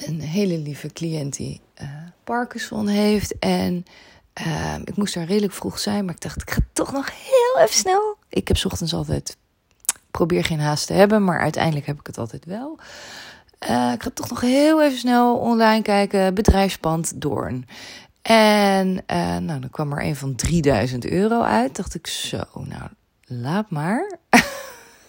een 0.08 0.22
hele 0.22 0.58
lieve 0.58 0.94
cliënt 0.94 1.36
die 1.36 1.62
uh, 1.82 1.88
Parkinson 2.24 2.88
heeft. 2.88 3.40
En 3.40 3.86
ik 4.84 4.96
moest 4.96 5.14
daar 5.14 5.26
redelijk 5.26 5.54
vroeg 5.54 5.80
zijn, 5.80 6.06
maar 6.06 6.14
ik 6.14 6.22
dacht, 6.22 6.42
ik 6.42 6.52
ga 6.52 6.62
toch 6.74 6.92
nog 6.92 7.10
heel 7.10 7.64
even 7.64 7.76
snel. 7.76 8.18
Ik 8.30 8.48
heb 8.48 8.58
ochtends 8.66 8.94
altijd 8.94 9.38
probeer 10.12 10.44
geen 10.44 10.60
haast 10.60 10.88
te 10.88 10.94
hebben, 10.94 11.24
maar 11.24 11.40
uiteindelijk 11.40 11.86
heb 11.86 12.00
ik 12.00 12.08
het 12.08 12.18
altijd 12.18 12.46
wel. 12.46 12.80
Uh, 13.70 13.92
ik 13.94 14.04
ga 14.04 14.10
toch 14.14 14.30
nog 14.30 14.42
heel 14.42 14.84
even 14.84 14.98
snel 14.98 15.38
online 15.38 15.82
kijken. 15.82 16.34
Bedrijfspand 16.34 17.22
Doorn. 17.22 17.68
En 18.22 19.04
nou, 19.46 19.60
dan 19.60 19.70
kwam 19.72 19.92
er 19.92 20.04
een 20.04 20.16
van 20.16 20.36
3000 20.36 21.06
euro 21.06 21.42
uit. 21.42 21.76
Dacht 21.76 21.96
ik 21.96 22.08
zo, 22.08 22.44
nou, 22.54 22.90
laat 23.26 23.70
maar. 23.70 24.18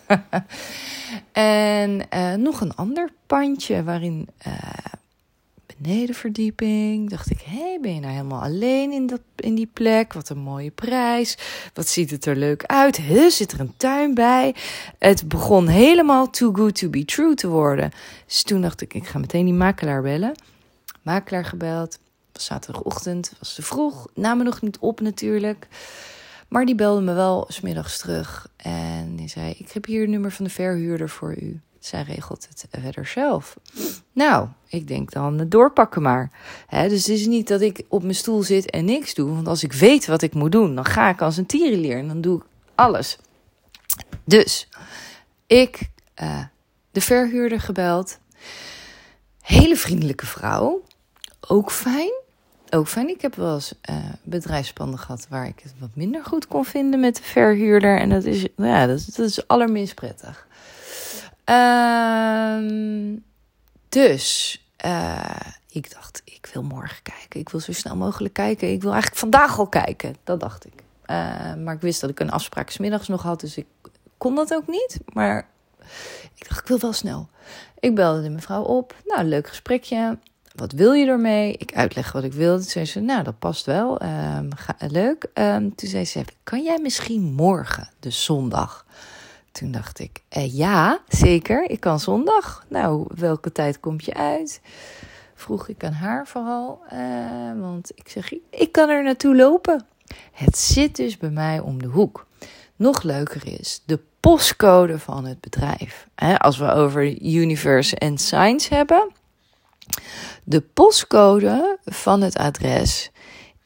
en 1.33 2.01
uh, 2.14 2.35
nog 2.35 2.61
een 2.61 2.75
ander 2.75 3.11
pandje 3.27 3.83
waarin 3.83 4.29
benedenverdieping. 5.81 7.11
Dacht 7.11 7.31
ik, 7.31 7.40
hé, 7.40 7.59
hey, 7.59 7.79
ben 7.81 7.94
je 7.94 8.01
nou 8.01 8.12
helemaal 8.12 8.42
alleen 8.42 8.92
in, 8.92 9.07
dat, 9.07 9.21
in 9.37 9.55
die 9.55 9.71
plek? 9.73 10.12
Wat 10.12 10.29
een 10.29 10.38
mooie 10.38 10.71
prijs. 10.71 11.38
Wat 11.75 11.88
ziet 11.88 12.11
het 12.11 12.27
er 12.27 12.37
leuk 12.37 12.64
uit? 12.64 12.97
He, 12.97 13.31
zit 13.31 13.53
er 13.53 13.61
een 13.61 13.77
tuin 13.77 14.14
bij? 14.14 14.55
Het 14.99 15.29
begon 15.29 15.66
helemaal 15.66 16.31
too 16.31 16.53
good 16.53 16.75
to 16.75 16.88
be 16.88 17.05
true 17.05 17.35
te 17.35 17.49
worden. 17.49 17.90
Dus 18.27 18.42
toen 18.42 18.61
dacht 18.61 18.81
ik, 18.81 18.94
ik 18.94 19.07
ga 19.07 19.18
meteen 19.18 19.44
die 19.44 19.55
makelaar 19.55 20.03
bellen. 20.03 20.35
Makelaar 21.03 21.44
gebeld. 21.44 21.99
Was 22.33 22.44
zaterdagochtend, 22.44 23.33
was 23.38 23.55
te 23.55 23.62
vroeg. 23.62 24.07
Namen 24.14 24.44
nog 24.44 24.62
niet 24.62 24.79
op 24.79 25.01
natuurlijk. 25.01 25.66
Maar 26.48 26.66
die 26.66 26.74
belde 26.74 27.00
me 27.00 27.12
wel 27.12 27.44
smiddags 27.48 27.98
terug. 27.98 28.48
En 28.56 29.16
die 29.16 29.28
zei, 29.28 29.54
ik 29.58 29.70
heb 29.70 29.84
hier 29.84 30.00
het 30.00 30.11
nummer 30.11 30.32
van 30.32 30.44
de 30.44 30.50
verhuurder 30.50 31.08
voor 31.08 31.37
u. 31.42 31.61
Zij 31.78 32.02
regelt 32.02 32.48
het 32.48 32.66
verder 32.70 33.06
zelf. 33.06 33.56
Nou, 34.12 34.48
ik 34.68 34.88
denk 34.88 35.12
dan 35.12 35.48
doorpakken 35.48 36.02
maar. 36.02 36.30
dus 36.70 37.06
het 37.06 37.08
is 37.08 37.26
niet 37.26 37.48
dat 37.48 37.61
ik 37.61 37.82
op 37.88 38.02
mijn 38.02 38.14
stoel 38.14 38.42
zit 38.42 38.70
en 38.70 38.84
niks 38.84 39.14
doe. 39.14 39.34
Want 39.34 39.48
als 39.48 39.62
ik 39.62 39.72
weet 39.72 40.06
wat 40.06 40.22
ik 40.22 40.34
moet 40.34 40.52
doen, 40.52 40.74
dan 40.74 40.84
ga 40.84 41.08
ik 41.08 41.20
als 41.20 41.37
een 41.37 41.46
tierenleer 41.46 41.98
en 41.98 42.08
dan 42.08 42.20
doe 42.20 42.38
ik 42.38 42.44
alles. 42.74 43.18
Dus 44.24 44.68
ik 45.46 45.90
uh, 46.22 46.44
de 46.90 47.00
verhuurder 47.00 47.61
gebeld. 47.61 48.18
Hele 49.40 49.76
vriendelijke 49.76 50.26
vrouw. 50.26 50.82
Ook 51.40 51.70
fijn. 51.70 52.12
Ook 52.70 52.88
fijn. 52.88 53.09
Ik 53.09 53.22
heb 53.22 53.35
wel 53.35 53.54
eens 53.54 53.72
uh, 53.90 53.96
bedrijfspanden 54.22 54.98
gehad 54.98 55.26
waar 55.28 55.46
ik 55.46 55.61
het 55.62 55.74
wat 55.78 55.90
minder 55.94 56.24
goed 56.24 56.46
kon 56.46 56.64
vinden 56.64 57.00
met 57.00 57.16
de 57.16 57.22
verhuurder. 57.22 57.98
En 57.98 58.09
dat 58.09 58.24
is, 58.24 58.46
ja, 58.57 58.87
dat, 58.87 59.04
dat 59.16 59.26
is 59.26 59.46
allerminst 59.46 59.94
prettig. 59.94 60.46
Ehm, 61.44 63.16
dus 63.88 64.59
uh, 64.87 65.40
ik 65.70 65.92
dacht, 65.92 66.22
ik 66.24 66.48
wil 66.52 66.62
morgen 66.62 67.02
kijken. 67.02 67.40
Ik 67.40 67.48
wil 67.48 67.61
zo 67.61 67.72
snel 67.72 67.96
mogelijk 67.96 68.35
kijken. 68.35 68.72
Ik 68.72 68.83
wil 68.83 68.92
eigenlijk 68.92 69.20
vandaag 69.20 69.59
al 69.59 69.66
kijken. 69.66 70.16
Dat 70.24 70.40
dacht 70.40 70.66
ik. 70.66 70.72
Uh, 71.07 71.54
maar 71.54 71.74
ik 71.74 71.81
wist 71.81 72.00
dat 72.00 72.11
ik 72.11 72.20
een 72.20 72.31
afspraak 72.31 72.70
smiddags 72.70 73.09
nog 73.09 73.22
had. 73.22 73.40
Dus 73.40 73.57
ik 73.57 73.66
kon 74.18 74.35
dat 74.35 74.54
ook 74.54 74.66
niet. 74.66 74.98
Maar 75.12 75.48
ik 76.35 76.48
dacht, 76.48 76.61
ik 76.61 76.66
wil 76.66 76.78
wel 76.78 76.92
snel. 76.92 77.28
Ik 77.78 77.94
belde 77.94 78.22
de 78.22 78.31
mevrouw 78.31 78.62
op. 78.62 78.94
Nou, 79.04 79.24
leuk 79.24 79.48
gesprekje. 79.48 80.18
Wat 80.59 80.73
wil 80.73 80.92
je 80.92 81.07
ermee? 81.07 81.53
Ik 81.53 81.75
uitleg 81.75 82.12
wat 82.12 82.25
ik 82.25 82.33
wilde. 82.33 82.61
Toen 82.62 82.71
zei 82.71 82.85
ze, 82.85 83.01
nou, 83.01 83.23
dat 83.23 83.38
past 83.38 83.66
wel. 83.66 84.03
Um, 84.03 84.49
ga, 84.57 84.77
leuk. 84.79 85.27
Um, 85.35 85.75
toen 85.75 85.88
zei 85.88 86.05
ze, 86.05 86.25
kan 86.42 86.62
jij 86.62 86.79
misschien 86.79 87.23
morgen, 87.23 87.88
de 88.01 88.11
zondag, 88.11 88.87
toen 89.53 89.71
dacht 89.71 89.99
ik, 89.99 90.23
eh, 90.29 90.55
ja, 90.57 91.01
zeker, 91.09 91.71
ik 91.71 91.81
kan 91.81 92.01
zondag. 92.01 92.64
Nou, 92.68 93.07
welke 93.14 93.53
tijd 93.53 93.81
komt 93.81 94.05
je 94.05 94.14
uit? 94.14 94.61
Vroeg 95.35 95.68
ik 95.68 95.85
aan 95.85 95.92
haar 95.92 96.27
vooral, 96.27 96.81
eh, 96.88 97.61
want 97.61 97.90
ik 97.94 98.09
zeg, 98.09 98.33
ik 98.51 98.73
kan 98.73 98.88
er 98.88 99.03
naartoe 99.03 99.37
lopen. 99.37 99.87
Het 100.33 100.59
zit 100.59 100.97
dus 100.97 101.16
bij 101.16 101.31
mij 101.31 101.61
om 101.61 101.83
de 101.83 101.88
hoek. 101.88 102.27
Nog 102.77 103.03
leuker 103.03 103.61
is 103.61 103.83
de 103.87 104.01
postcode 104.21 104.99
van 104.99 105.25
het 105.25 105.40
bedrijf. 105.40 106.09
Als 106.38 106.59
we 106.59 106.73
over 106.73 107.23
universe 107.23 107.97
en 107.97 108.18
science 108.18 108.75
hebben. 108.75 109.11
De 110.44 110.61
postcode 110.61 111.79
van 111.85 112.20
het 112.20 112.37
adres 112.37 113.11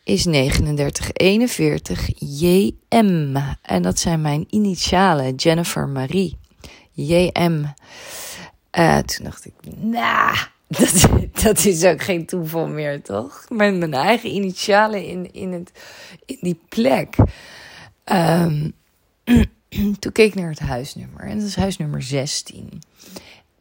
is 0.05 0.23
3941 0.23 2.09
JM. 2.19 3.37
En 3.63 3.83
dat 3.83 3.99
zijn 3.99 4.21
mijn 4.21 4.47
initialen, 4.51 5.35
Jennifer 5.35 5.89
Marie. 5.89 6.39
JM. 6.93 7.65
Uh, 8.79 8.99
toen 8.99 9.25
dacht 9.25 9.45
ik, 9.45 9.53
nou, 9.77 10.37
dat, 10.79 11.09
dat 11.43 11.65
is 11.65 11.85
ook 11.85 12.03
geen 12.03 12.27
toeval 12.27 12.67
meer, 12.67 13.03
toch? 13.03 13.45
Met 13.49 13.77
mijn 13.77 13.95
eigen 13.95 14.31
initialen 14.31 15.07
in, 15.07 15.33
in, 15.33 15.53
het, 15.53 15.71
in 16.27 16.39
die 16.41 16.61
plek. 16.69 17.17
Um, 18.05 18.73
toen 19.99 20.13
keek 20.13 20.29
ik 20.29 20.35
naar 20.35 20.51
het 20.51 20.59
huisnummer. 20.59 21.21
En 21.21 21.39
dat 21.39 21.47
is 21.47 21.57
huisnummer 21.57 22.03
16. 22.03 22.83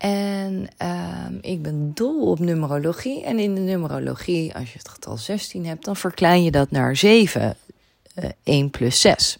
En 0.02 0.68
uh, 0.82 1.26
ik 1.42 1.62
ben 1.62 1.92
dol 1.94 2.32
op 2.32 2.40
numerologie. 2.40 3.24
En 3.24 3.40
in 3.40 3.56
de 3.56 3.62
numerologie, 3.62 4.56
als 4.56 4.72
je 4.72 4.78
het 4.78 4.90
getal 4.90 5.18
16 5.18 5.66
hebt, 5.66 5.86
dan 5.86 5.96
verklein 5.96 6.44
je 6.44 6.52
dat 6.52 6.72
naar 6.72 6.96
7. 6.96 7.58
Uh, 8.16 8.30
1 8.44 8.70
plus 8.70 9.02
6. 9.02 9.38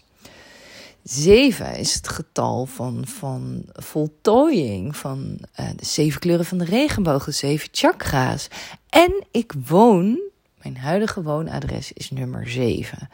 7 1.02 1.76
is 1.76 1.94
het 1.94 2.08
getal 2.08 2.66
van, 2.66 3.04
van 3.06 3.64
voltooiing, 3.72 4.96
van 4.96 5.38
uh, 5.60 5.66
de 5.76 5.84
zeven 5.84 6.20
kleuren 6.20 6.46
van 6.46 6.58
de 6.58 6.64
regenboog, 6.64 7.24
de 7.24 7.30
zeven 7.30 7.68
chakra's. 7.72 8.48
En 8.88 9.24
ik 9.30 9.52
woon, 9.66 10.20
mijn 10.62 10.76
huidige 10.76 11.22
woonadres 11.22 11.92
is 11.92 12.10
nummer 12.10 12.48
7. 12.48 13.08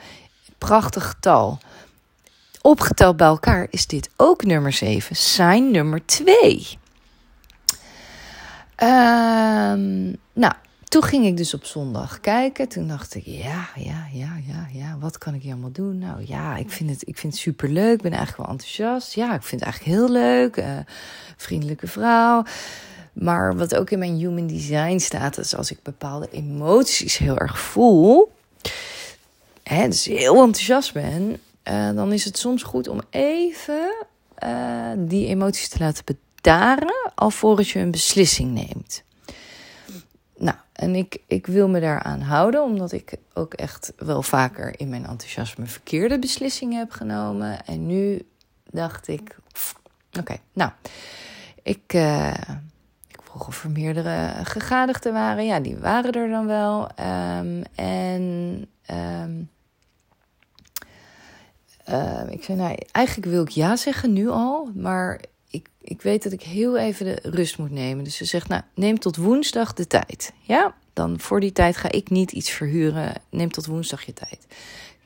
Prachtig 0.58 1.08
getal. 1.08 1.58
Opgeteld 2.61 3.16
bij 3.16 3.26
elkaar 3.26 3.66
is 3.70 3.87
dit 3.87 4.11
ook 4.16 4.44
nummer 4.44 4.72
7, 4.72 5.16
sign 5.16 5.70
nummer 5.70 6.06
2. 6.06 6.78
Um, 8.83 10.17
nou, 10.33 10.53
toen 10.85 11.03
ging 11.03 11.27
ik 11.27 11.37
dus 11.37 11.55
op 11.55 11.64
zondag 11.64 12.21
kijken. 12.21 12.69
Toen 12.69 12.88
dacht 12.88 13.14
ik, 13.14 13.27
ja, 13.27 13.69
ja, 13.75 14.07
ja, 14.12 14.37
ja, 14.47 14.69
ja, 14.73 14.97
wat 15.01 15.19
kan 15.19 15.35
ik 15.35 15.43
hier 15.43 15.53
allemaal 15.53 15.73
doen? 15.73 15.99
Nou 15.99 16.25
ja, 16.27 16.57
ik 16.57 16.71
vind 16.71 16.91
het, 16.91 17.09
ik 17.09 17.19
vind 17.19 17.37
superleuk. 17.37 17.95
Ik 17.95 18.03
ben 18.03 18.12
eigenlijk 18.12 18.43
wel 18.43 18.51
enthousiast. 18.51 19.14
Ja, 19.14 19.35
ik 19.35 19.43
vind 19.43 19.64
het 19.64 19.71
eigenlijk 19.71 19.99
heel 19.99 20.11
leuk. 20.11 20.57
Uh, 20.57 20.79
vriendelijke 21.37 21.87
vrouw. 21.87 22.45
Maar 23.12 23.57
wat 23.57 23.75
ook 23.77 23.91
in 23.91 23.99
mijn 23.99 24.17
human 24.17 24.47
design 24.47 24.99
staat, 24.99 25.38
is 25.38 25.57
als 25.57 25.71
ik 25.71 25.83
bepaalde 25.83 26.29
emoties 26.31 27.17
heel 27.17 27.38
erg 27.38 27.59
voel, 27.59 28.33
hè, 29.62 29.88
dus 29.88 30.05
heel 30.05 30.43
enthousiast 30.43 30.93
ben, 30.93 31.41
uh, 31.64 31.91
dan 31.95 32.12
is 32.12 32.25
het 32.25 32.38
soms 32.38 32.62
goed 32.62 32.88
om 32.88 33.01
even 33.11 34.07
uh, 34.45 34.91
die 34.97 35.27
emoties 35.27 35.69
te 35.69 35.79
laten 35.79 36.05
bedrijven 36.05 36.27
daren 36.40 37.12
alvorens 37.14 37.72
je 37.72 37.79
een 37.79 37.90
beslissing 37.90 38.53
neemt. 38.53 39.03
Nou, 40.37 40.57
en 40.72 40.94
ik, 40.94 41.18
ik 41.27 41.46
wil 41.46 41.68
me 41.68 41.81
daaraan 41.81 42.20
houden, 42.20 42.62
omdat 42.62 42.92
ik 42.92 43.16
ook 43.35 43.55
echt 43.55 43.92
wel 43.96 44.22
vaker 44.22 44.81
in 44.81 44.88
mijn 44.88 45.07
enthousiasme 45.07 45.66
verkeerde 45.66 46.18
beslissingen 46.18 46.79
heb 46.79 46.90
genomen. 46.90 47.64
En 47.64 47.87
nu 47.87 48.29
dacht 48.70 49.09
ik, 49.09 49.37
oké, 50.18 50.37
nou, 50.53 50.70
ik, 51.62 51.92
uh, 51.94 52.31
ik 53.09 53.20
vroeg 53.22 53.46
of 53.46 53.64
er 53.64 53.70
meerdere 53.70 54.33
gegadigden 54.44 55.12
waren. 55.12 55.46
Ja, 55.46 55.61
die 55.61 55.77
waren 55.77 56.12
er 56.12 56.29
dan 56.29 56.46
wel. 56.46 56.83
Um, 56.83 57.62
en 57.74 58.66
um, 58.90 59.51
uh, 61.88 62.22
ik 62.31 62.44
zei, 62.44 62.59
nou, 62.59 62.77
eigenlijk 62.92 63.29
wil 63.29 63.42
ik 63.42 63.48
ja 63.48 63.77
zeggen 63.77 64.12
nu 64.12 64.29
al, 64.29 64.70
maar 64.74 65.20
ik 65.88 66.03
weet 66.03 66.22
dat 66.22 66.33
ik 66.33 66.42
heel 66.42 66.79
even 66.79 67.05
de 67.05 67.18
rust 67.22 67.59
moet 67.59 67.70
nemen. 67.70 68.05
Dus 68.05 68.16
ze 68.16 68.24
zegt, 68.24 68.48
nou, 68.48 68.62
neem 68.74 68.98
tot 68.98 69.16
woensdag 69.16 69.72
de 69.72 69.87
tijd. 69.87 70.33
Ja, 70.40 70.74
dan 70.92 71.20
voor 71.20 71.40
die 71.40 71.53
tijd 71.53 71.77
ga 71.77 71.90
ik 71.90 72.11
niet 72.11 72.33
iets 72.33 72.51
verhuren. 72.51 73.14
Neem 73.31 73.51
tot 73.51 73.66
woensdag 73.66 74.03
je 74.03 74.12
tijd. 74.12 74.46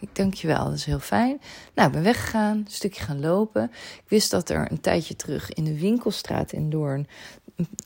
Ik 0.01 0.09
dank 0.12 0.35
je 0.35 0.47
wel, 0.47 0.64
dat 0.64 0.75
is 0.75 0.85
heel 0.85 0.99
fijn. 0.99 1.40
Nou, 1.75 1.88
ik 1.88 1.95
ben 1.95 2.03
weggegaan, 2.03 2.57
een 2.57 2.66
stukje 2.68 3.03
gaan 3.03 3.21
lopen. 3.21 3.62
Ik 3.95 4.09
wist 4.09 4.31
dat 4.31 4.51
er 4.51 4.71
een 4.71 4.81
tijdje 4.81 5.16
terug 5.16 5.53
in 5.53 5.64
de 5.64 5.79
winkelstraat 5.79 6.53
in 6.53 6.71
Doorn 6.71 7.07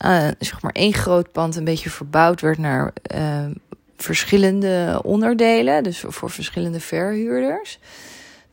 uh, 0.05 0.29
zeg 0.39 0.63
maar 0.63 0.73
één 0.73 0.93
groot 0.93 1.33
pand 1.33 1.57
een 1.57 1.65
beetje 1.65 1.91
verbouwd 1.91 2.41
werd 2.41 2.59
naar 2.59 2.93
uh, 3.15 3.47
verschillende 3.97 5.01
onderdelen. 5.05 5.83
Dus 5.83 6.05
voor 6.07 6.31
verschillende 6.31 6.81
verhuurders. 6.81 7.79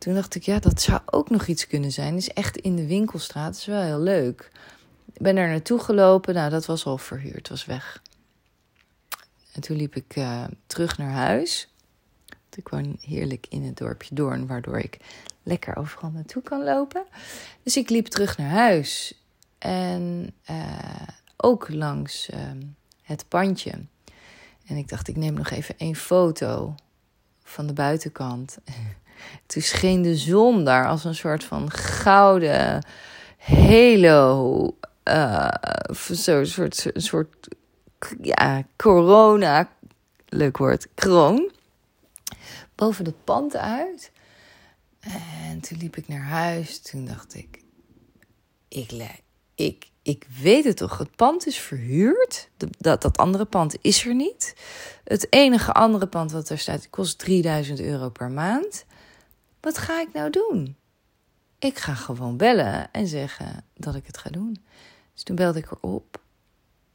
Toen 0.03 0.13
dacht 0.13 0.35
ik, 0.35 0.43
ja, 0.43 0.59
dat 0.59 0.81
zou 0.81 1.01
ook 1.05 1.29
nog 1.29 1.47
iets 1.47 1.67
kunnen 1.67 1.91
zijn. 1.91 2.15
is 2.15 2.29
echt 2.29 2.57
in 2.57 2.75
de 2.75 2.87
winkelstraat. 2.87 3.55
Is 3.55 3.65
wel 3.65 3.81
heel 3.81 3.99
leuk. 3.99 4.51
Ik 5.13 5.21
ben 5.21 5.35
daar 5.35 5.47
naartoe 5.47 5.79
gelopen. 5.79 6.33
Nou, 6.33 6.49
dat 6.49 6.65
was 6.65 6.85
al 6.85 6.97
verhuurd. 6.97 7.49
was 7.49 7.65
weg. 7.65 8.01
En 9.51 9.61
toen 9.61 9.77
liep 9.77 9.95
ik 9.95 10.15
uh, 10.15 10.43
terug 10.67 10.97
naar 10.97 11.11
huis. 11.11 11.73
Ik 12.55 12.67
woon 12.67 12.97
heerlijk 13.01 13.45
in 13.49 13.63
het 13.63 13.77
dorpje 13.77 14.15
Doorn, 14.15 14.47
waardoor 14.47 14.79
ik 14.79 14.97
lekker 15.43 15.75
overal 15.75 16.09
naartoe 16.09 16.43
kan 16.43 16.63
lopen. 16.63 17.05
Dus 17.63 17.77
ik 17.77 17.89
liep 17.89 18.07
terug 18.07 18.37
naar 18.37 18.51
huis. 18.51 19.21
En 19.57 20.33
uh, 20.49 21.07
ook 21.37 21.69
langs 21.69 22.29
uh, 22.29 22.39
het 23.01 23.25
pandje. 23.27 23.85
En 24.65 24.75
ik 24.75 24.89
dacht, 24.89 25.07
ik 25.07 25.15
neem 25.15 25.33
nog 25.33 25.49
even 25.49 25.77
één 25.77 25.95
foto 25.95 26.75
van 27.43 27.67
de 27.67 27.73
buitenkant. 27.73 28.57
Toen 29.45 29.61
scheen 29.61 30.01
de 30.01 30.15
zon 30.15 30.63
daar 30.63 30.87
als 30.87 31.03
een 31.03 31.15
soort 31.15 31.43
van 31.43 31.71
gouden 31.71 32.85
halo. 33.37 34.77
Uh, 35.03 35.49
Zo'n 36.09 36.45
soort, 36.45 36.91
soort 36.93 37.47
ja, 38.21 38.63
corona, 38.75 39.69
leuk 40.27 40.57
woord, 40.57 40.87
kroon. 40.93 41.51
Boven 42.75 43.05
het 43.05 43.23
pand 43.23 43.55
uit. 43.55 44.11
En 44.99 45.59
toen 45.61 45.77
liep 45.77 45.95
ik 45.95 46.07
naar 46.07 46.23
huis. 46.23 46.81
Toen 46.81 47.05
dacht 47.05 47.35
ik, 47.35 47.61
ik, 48.67 48.91
ik, 49.55 49.87
ik 50.01 50.27
weet 50.41 50.63
het 50.63 50.77
toch, 50.77 50.97
het 50.97 51.15
pand 51.15 51.47
is 51.47 51.57
verhuurd. 51.57 52.49
Dat, 52.77 53.01
dat 53.01 53.17
andere 53.17 53.45
pand 53.45 53.75
is 53.81 54.05
er 54.05 54.15
niet. 54.15 54.55
Het 55.03 55.27
enige 55.29 55.71
andere 55.71 56.07
pand 56.07 56.31
wat 56.31 56.49
er 56.49 56.57
staat, 56.57 56.89
kost 56.89 57.17
3000 57.17 57.79
euro 57.79 58.09
per 58.09 58.31
maand. 58.31 58.85
Wat 59.63 59.77
ga 59.77 60.01
ik 60.01 60.13
nou 60.13 60.29
doen? 60.29 60.75
Ik 61.59 61.77
ga 61.77 61.93
gewoon 61.93 62.37
bellen 62.37 62.91
en 62.91 63.07
zeggen 63.07 63.65
dat 63.73 63.95
ik 63.95 64.05
het 64.05 64.17
ga 64.17 64.29
doen. 64.29 64.57
Dus 65.13 65.23
toen 65.23 65.35
belde 65.35 65.59
ik 65.59 65.71
erop. 65.71 66.21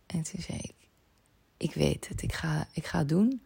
En 0.07 0.23
toen 0.23 0.41
zei 0.41 0.59
ik, 0.59 0.75
ik 1.57 1.75
weet 1.75 2.09
het, 2.09 2.23
ik 2.23 2.33
ga, 2.33 2.67
ik 2.73 2.87
ga 2.87 2.99
het 2.99 3.09
doen. 3.09 3.43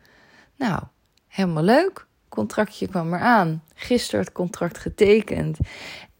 Nou, 0.56 0.82
helemaal 1.28 1.62
leuk. 1.62 2.06
Contractje 2.28 2.88
kwam 2.88 3.08
maar 3.08 3.20
aan. 3.20 3.64
Gisteren 3.74 4.20
het 4.20 4.32
contract 4.32 4.78
getekend. 4.78 5.58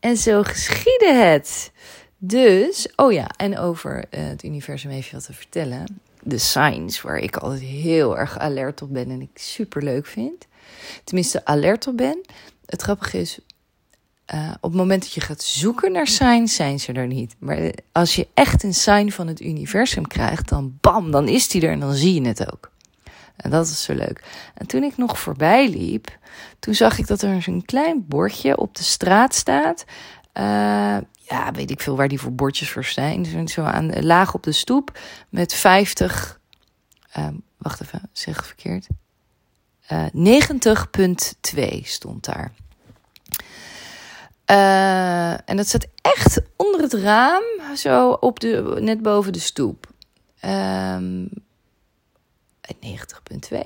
En 0.00 0.16
zo 0.16 0.42
geschiedde 0.42 1.12
het. 1.12 1.72
Dus, 2.18 2.88
oh 2.96 3.12
ja, 3.12 3.26
en 3.36 3.58
over 3.58 3.96
uh, 4.10 4.26
het 4.28 4.42
universum 4.42 4.90
even 4.90 5.14
wat 5.14 5.24
te 5.24 5.32
vertellen. 5.32 6.00
De 6.20 6.38
signs, 6.38 7.00
waar 7.00 7.18
ik 7.18 7.36
altijd 7.36 7.62
heel 7.62 8.18
erg 8.18 8.38
alert 8.38 8.82
op 8.82 8.92
ben 8.92 9.10
en 9.10 9.20
ik 9.20 9.38
super 9.38 9.82
leuk 9.82 10.06
vind. 10.06 10.46
Tenminste, 11.04 11.44
alert 11.44 11.86
op 11.86 11.96
ben. 11.96 12.20
Het 12.72 12.82
grappige 12.82 13.20
is, 13.20 13.38
uh, 14.34 14.50
op 14.60 14.70
het 14.70 14.80
moment 14.80 15.02
dat 15.02 15.12
je 15.12 15.20
gaat 15.20 15.42
zoeken 15.42 15.92
naar 15.92 16.06
signs, 16.06 16.54
zijn 16.54 16.80
ze 16.80 16.92
er 16.92 17.06
niet. 17.06 17.34
Maar 17.38 17.72
als 17.92 18.14
je 18.14 18.28
echt 18.34 18.62
een 18.62 18.74
sign 18.74 19.10
van 19.10 19.26
het 19.26 19.40
universum 19.40 20.06
krijgt, 20.06 20.48
dan 20.48 20.78
bam, 20.80 21.10
dan 21.10 21.28
is 21.28 21.48
die 21.48 21.62
er 21.62 21.72
en 21.72 21.80
dan 21.80 21.94
zie 21.94 22.22
je 22.22 22.28
het 22.28 22.52
ook. 22.52 22.70
En 23.36 23.50
dat 23.50 23.66
is 23.66 23.82
zo 23.82 23.94
leuk. 23.94 24.24
En 24.54 24.66
toen 24.66 24.82
ik 24.82 24.96
nog 24.96 25.18
voorbij 25.18 25.68
liep, 25.68 26.18
toen 26.58 26.74
zag 26.74 26.98
ik 26.98 27.06
dat 27.06 27.22
er 27.22 27.48
een 27.48 27.64
klein 27.64 28.06
bordje 28.08 28.56
op 28.56 28.76
de 28.76 28.82
straat 28.82 29.34
staat. 29.34 29.84
Uh, 30.34 30.42
ja, 31.18 31.52
weet 31.52 31.70
ik 31.70 31.80
veel 31.80 31.96
waar 31.96 32.08
die 32.08 32.20
voor 32.20 32.34
bordjes 32.34 32.70
voor 32.70 32.84
zijn. 32.84 33.48
Zo 33.48 33.62
aan 33.62 34.02
laag 34.02 34.34
op 34.34 34.42
de 34.42 34.52
stoep 34.52 34.98
met 35.28 35.54
50. 35.54 36.40
Uh, 37.18 37.28
wacht 37.56 37.82
even, 37.82 38.08
zeg 38.12 38.46
verkeerd. 38.46 38.86
Uh, 39.92 40.06
eh, 40.06 40.42
90.2 41.74 41.82
stond 41.82 42.24
daar. 42.24 42.52
Uh, 44.50 45.48
en 45.48 45.56
dat 45.56 45.68
zat 45.68 45.86
echt 46.00 46.42
onder 46.56 46.80
het 46.80 46.92
raam, 46.92 47.42
zo 47.76 48.10
op 48.10 48.40
de, 48.40 48.76
net 48.80 49.02
boven 49.02 49.32
de 49.32 49.38
stoep. 49.38 49.90
Um, 50.44 51.28
90.2. 52.74 53.58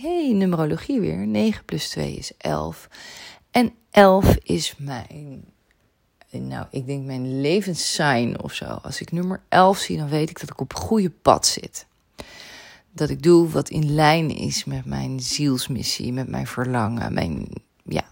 hey, 0.00 0.32
numerologie 0.32 1.00
weer. 1.00 1.26
9 1.26 1.64
plus 1.64 1.88
2 1.88 2.14
is 2.14 2.32
11. 2.36 2.88
En 3.50 3.74
11 3.90 4.36
is 4.42 4.74
mijn, 4.76 5.44
nou, 6.30 6.66
ik 6.70 6.86
denk 6.86 7.04
mijn 7.04 7.40
levenssign 7.40 8.36
of 8.42 8.52
zo. 8.52 8.64
Als 8.64 9.00
ik 9.00 9.12
nummer 9.12 9.42
11 9.48 9.78
zie, 9.78 9.96
dan 9.96 10.08
weet 10.08 10.30
ik 10.30 10.40
dat 10.40 10.50
ik 10.50 10.60
op 10.60 10.74
goede 10.74 11.10
pad 11.10 11.46
zit. 11.46 11.86
Dat 12.94 13.10
ik 13.10 13.22
doe 13.22 13.48
wat 13.48 13.68
in 13.68 13.94
lijn 13.94 14.36
is 14.36 14.64
met 14.64 14.84
mijn 14.84 15.20
zielsmissie, 15.20 16.12
met 16.12 16.28
mijn 16.28 16.46
verlangen. 16.46 17.14
Mijn, 17.14 17.48
ja, 17.84 18.04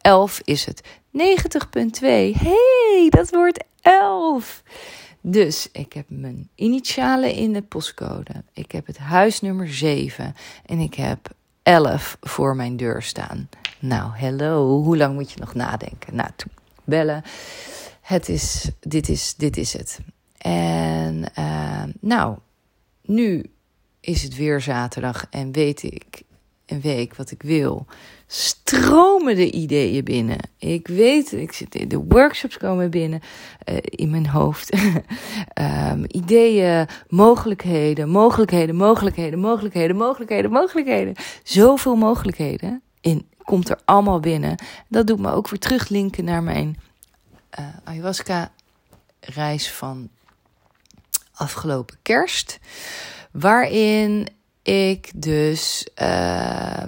11 0.00 0.40
is 0.44 0.64
het. 0.64 0.82
90.2. 0.82 2.00
hey, 2.00 3.06
dat 3.08 3.30
wordt 3.30 3.64
11. 3.80 4.62
Dus 5.20 5.68
ik 5.72 5.92
heb 5.92 6.04
mijn 6.08 6.48
initialen 6.54 7.34
in 7.34 7.52
de 7.52 7.62
postcode. 7.62 8.44
Ik 8.52 8.72
heb 8.72 8.86
het 8.86 8.98
huisnummer 8.98 9.72
7 9.72 10.34
en 10.66 10.78
ik 10.78 10.94
heb 10.94 11.30
11 11.62 12.16
voor 12.20 12.56
mijn 12.56 12.76
deur 12.76 13.02
staan. 13.02 13.48
Nou, 13.78 14.10
hello, 14.14 14.82
hoe 14.82 14.96
lang 14.96 15.14
moet 15.14 15.32
je 15.32 15.40
nog 15.40 15.54
nadenken? 15.54 16.14
Nou, 16.14 16.30
bellen. 16.84 17.22
Het 18.00 18.28
is, 18.28 18.70
dit 18.80 19.08
is, 19.08 19.34
dit 19.34 19.56
is 19.56 19.72
het. 19.72 19.98
En 20.38 21.24
uh, 21.38 21.82
nou, 22.00 22.36
nu 23.02 23.44
is 24.10 24.22
het 24.22 24.36
weer 24.36 24.60
zaterdag 24.60 25.26
en 25.30 25.52
weet 25.52 25.82
ik 25.82 26.22
een 26.66 26.80
week 26.80 27.16
wat 27.16 27.30
ik 27.30 27.42
wil, 27.42 27.86
stromen 28.26 29.36
de 29.36 29.50
ideeën 29.50 30.04
binnen. 30.04 30.38
Ik 30.58 30.88
weet, 30.88 31.32
ik 31.32 31.52
zit 31.52 31.74
in 31.74 31.88
de 31.88 31.98
workshops 31.98 32.56
komen 32.56 32.90
binnen 32.90 33.20
uh, 33.68 33.76
in 33.82 34.10
mijn 34.10 34.26
hoofd. 34.28 34.74
um, 34.74 36.04
ideeën, 36.20 36.86
mogelijkheden, 37.08 38.08
mogelijkheden, 38.08 38.74
mogelijkheden, 38.76 39.38
mogelijkheden, 39.38 39.96
mogelijkheden, 39.96 40.50
mogelijkheden. 40.50 41.14
Zoveel 41.42 41.96
mogelijkheden 41.96 42.82
in, 43.00 43.28
komt 43.42 43.68
er 43.68 43.78
allemaal 43.84 44.20
binnen. 44.20 44.62
Dat 44.88 45.06
doet 45.06 45.20
me 45.20 45.30
ook 45.30 45.48
weer 45.48 45.60
teruglinken 45.60 46.24
naar 46.24 46.42
mijn 46.42 46.80
uh, 47.58 47.66
ayahuasca 47.84 48.50
reis 49.20 49.72
van 49.72 50.08
afgelopen 51.32 51.96
kerst. 52.02 52.58
Waarin 53.30 54.28
ik 54.62 55.10
dus 55.14 55.88
uh, 56.02 56.82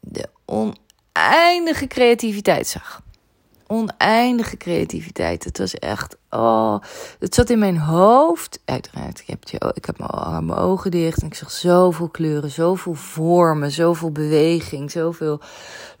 de 0.00 0.28
oneindige 0.44 1.86
creativiteit 1.86 2.66
zag. 2.66 3.02
Oneindige 3.66 4.56
creativiteit. 4.56 5.44
Het 5.44 5.58
was 5.58 5.74
echt, 5.74 6.16
oh, 6.30 6.78
het 7.18 7.34
zat 7.34 7.50
in 7.50 7.58
mijn 7.58 7.78
hoofd. 7.78 8.60
Uiteraard, 8.64 9.20
ik 9.20 9.26
heb, 9.26 9.72
ik 9.74 9.84
heb 9.84 9.98
mijn 9.98 10.54
ogen 10.54 10.90
dicht 10.90 11.20
en 11.20 11.26
ik 11.26 11.34
zag 11.34 11.50
zoveel 11.50 12.08
kleuren, 12.08 12.50
zoveel 12.50 12.94
vormen, 12.94 13.70
zoveel 13.70 14.10
beweging, 14.10 14.90
zoveel 14.90 15.40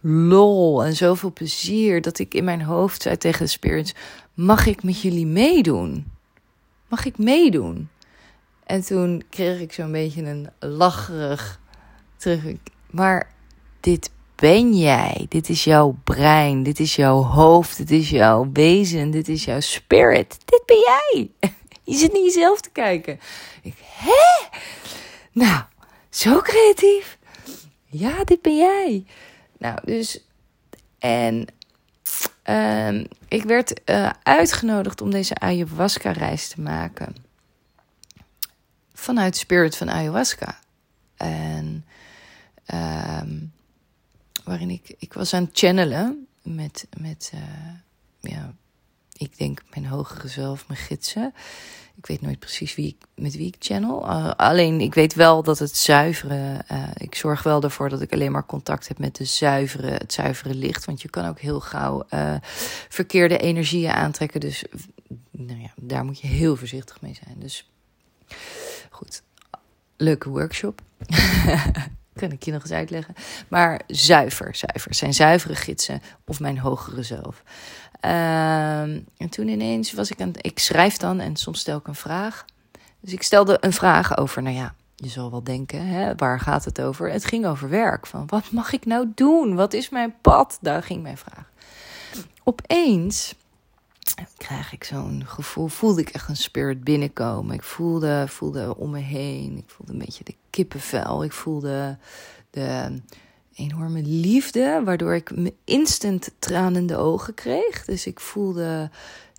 lol 0.00 0.84
en 0.84 0.94
zoveel 0.94 1.32
plezier. 1.32 2.00
Dat 2.00 2.18
ik 2.18 2.34
in 2.34 2.44
mijn 2.44 2.62
hoofd 2.62 3.02
zei 3.02 3.16
tegen 3.16 3.44
de 3.44 3.50
spirits: 3.50 3.94
Mag 4.34 4.66
ik 4.66 4.82
met 4.82 5.00
jullie 5.00 5.26
meedoen? 5.26 6.12
Mag 6.88 7.04
ik 7.04 7.18
meedoen? 7.18 7.88
En 8.64 8.84
toen 8.84 9.22
kreeg 9.30 9.60
ik 9.60 9.72
zo'n 9.72 9.92
beetje 9.92 10.22
een 10.22 10.48
lacherig 10.58 11.60
terug. 12.16 12.56
Maar 12.90 13.32
dit 13.80 14.10
ben 14.34 14.72
jij. 14.72 15.26
Dit 15.28 15.48
is 15.48 15.64
jouw 15.64 15.96
brein. 16.04 16.62
Dit 16.62 16.80
is 16.80 16.96
jouw 16.96 17.22
hoofd. 17.22 17.76
Dit 17.76 17.90
is 17.90 18.10
jouw 18.10 18.50
wezen. 18.52 19.10
Dit 19.10 19.28
is 19.28 19.44
jouw 19.44 19.60
spirit. 19.60 20.38
Dit 20.44 20.62
ben 20.66 20.78
jij. 20.78 21.30
Je 21.84 21.94
zit 21.94 22.12
niet 22.12 22.24
jezelf 22.24 22.60
te 22.60 22.70
kijken. 22.70 23.20
Ik, 23.62 23.74
hè? 23.84 24.48
Nou, 25.32 25.62
zo 26.10 26.40
creatief. 26.40 27.18
Ja, 27.86 28.24
dit 28.24 28.42
ben 28.42 28.56
jij. 28.56 29.04
Nou, 29.58 29.78
dus. 29.84 30.24
En 30.98 31.46
um, 32.44 33.06
ik 33.28 33.42
werd 33.42 33.80
uh, 33.90 34.10
uitgenodigd 34.22 35.00
om 35.00 35.10
deze 35.10 35.34
ayahuasca-reis 35.34 36.48
te 36.48 36.60
maken 36.60 37.14
vanuit 39.02 39.36
Spirit 39.36 39.76
van 39.76 39.90
Ayahuasca. 39.90 40.58
En 41.16 41.84
um, 42.74 43.52
waarin 44.44 44.70
ik, 44.70 44.94
ik 44.98 45.12
was 45.12 45.34
aan 45.34 45.42
het 45.42 45.58
channelen 45.58 46.26
met, 46.42 46.86
met 46.98 47.32
uh, 47.34 47.40
ja, 48.20 48.54
ik 49.16 49.38
denk 49.38 49.62
mijn 49.70 49.86
hogere 49.86 50.28
zelf, 50.28 50.68
mijn 50.68 50.80
gidsen. 50.80 51.34
Ik 51.94 52.06
weet 52.06 52.20
nooit 52.20 52.38
precies 52.38 52.74
wie 52.74 52.86
ik, 52.86 52.96
met 53.14 53.36
wie 53.36 53.46
ik 53.46 53.56
channel. 53.58 54.08
Uh, 54.08 54.30
alleen 54.30 54.80
ik 54.80 54.94
weet 54.94 55.14
wel 55.14 55.42
dat 55.42 55.58
het 55.58 55.76
zuivere. 55.76 56.64
Uh, 56.72 56.88
ik 56.94 57.14
zorg 57.14 57.42
wel 57.42 57.62
ervoor 57.62 57.88
dat 57.88 58.00
ik 58.00 58.12
alleen 58.12 58.32
maar 58.32 58.46
contact 58.46 58.88
heb 58.88 58.98
met 58.98 59.16
de 59.16 59.24
zuivere, 59.24 59.90
het 59.90 60.12
zuivere 60.12 60.54
licht. 60.54 60.84
Want 60.84 61.02
je 61.02 61.08
kan 61.08 61.26
ook 61.26 61.40
heel 61.40 61.60
gauw 61.60 62.06
verkeerde 62.88 63.38
energieën 63.38 63.90
aantrekken. 63.90 64.40
Dus 64.40 64.64
nou 65.30 65.60
ja, 65.60 65.70
daar 65.76 66.04
moet 66.04 66.20
je 66.20 66.26
heel 66.26 66.56
voorzichtig 66.56 67.00
mee 67.00 67.18
zijn. 67.24 67.36
Dus 67.38 67.70
Goed, 69.02 69.22
leuke 69.96 70.28
workshop. 70.28 70.80
kan 72.20 72.32
ik 72.32 72.42
je 72.42 72.52
nog 72.52 72.62
eens 72.62 72.70
uitleggen. 72.70 73.14
Maar 73.48 73.80
zuiver, 73.86 74.54
zuiver. 74.54 74.94
Zijn 74.94 75.14
zuivere 75.14 75.54
gidsen 75.54 76.02
of 76.26 76.40
mijn 76.40 76.58
hogere 76.58 77.02
zelf. 77.02 77.42
Ehm, 78.00 79.00
en 79.16 79.28
toen 79.30 79.48
ineens 79.48 79.92
was 79.92 80.10
ik 80.10 80.20
aan 80.20 80.32
Ik 80.40 80.58
schrijf 80.58 80.96
dan 80.96 81.20
en 81.20 81.36
soms 81.36 81.60
stel 81.60 81.78
ik 81.78 81.86
een 81.86 81.94
vraag. 81.94 82.44
Dus 83.00 83.12
ik 83.12 83.22
stelde 83.22 83.56
een 83.60 83.72
vraag 83.72 84.16
over, 84.16 84.42
nou 84.42 84.56
ja, 84.56 84.74
je 84.96 85.08
zal 85.08 85.30
wel 85.30 85.44
denken, 85.44 85.86
hè, 85.86 86.14
waar 86.14 86.40
gaat 86.40 86.64
het 86.64 86.80
over? 86.80 87.10
Het 87.10 87.24
ging 87.24 87.46
over 87.46 87.68
werk. 87.68 88.06
Van 88.06 88.26
wat 88.26 88.50
mag 88.50 88.72
ik 88.72 88.84
nou 88.84 89.12
doen? 89.14 89.54
Wat 89.54 89.72
is 89.72 89.88
mijn 89.88 90.14
pad? 90.20 90.58
Daar 90.60 90.82
ging 90.82 91.02
mijn 91.02 91.18
vraag. 91.18 91.50
Opeens 92.44 93.34
krijg 94.36 94.72
ik 94.72 94.84
zo'n 94.84 95.22
gevoel, 95.26 95.68
voelde 95.68 96.00
ik 96.00 96.08
echt 96.08 96.28
een 96.28 96.36
spirit 96.36 96.84
binnenkomen. 96.84 97.54
Ik 97.54 97.62
voelde, 97.62 98.24
voelde 98.28 98.76
om 98.76 98.90
me 98.90 98.98
heen, 98.98 99.56
ik 99.56 99.70
voelde 99.70 99.92
een 99.92 99.98
beetje 99.98 100.24
de 100.24 100.34
kippenvel. 100.50 101.24
Ik 101.24 101.32
voelde 101.32 101.98
de 102.50 103.00
enorme 103.54 104.02
liefde, 104.02 104.82
waardoor 104.84 105.14
ik 105.14 105.36
me 105.36 105.54
instant 105.64 106.30
tranende 106.38 106.96
ogen 106.96 107.34
kreeg. 107.34 107.84
Dus 107.84 108.06
ik 108.06 108.20
voelde 108.20 108.90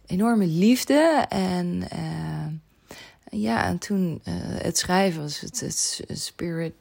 enorme 0.05 0.45
liefde 0.45 1.25
en... 1.29 1.83
Uh, 1.95 2.61
ja, 3.35 3.65
en 3.65 3.77
toen 3.77 4.21
uh, 4.27 4.33
het 4.37 4.77
schrijven 4.77 5.21
was 5.21 5.39
het, 5.39 5.59
het 5.59 6.19
spirit. 6.19 6.73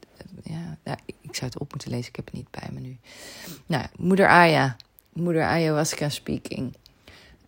Ja, 0.42 0.78
nou, 0.84 0.98
ik 1.20 1.34
zou 1.34 1.50
het 1.50 1.58
op 1.58 1.70
moeten 1.70 1.90
lezen, 1.90 2.08
ik 2.08 2.16
heb 2.16 2.24
het 2.24 2.34
niet 2.34 2.50
bij 2.50 2.68
me 2.72 2.80
nu. 2.80 2.96
Nou, 3.66 3.86
moeder 3.96 4.28
Aya, 4.28 4.76
moeder 5.12 5.42
ayahuasca 5.42 6.08
speaking. 6.08 6.74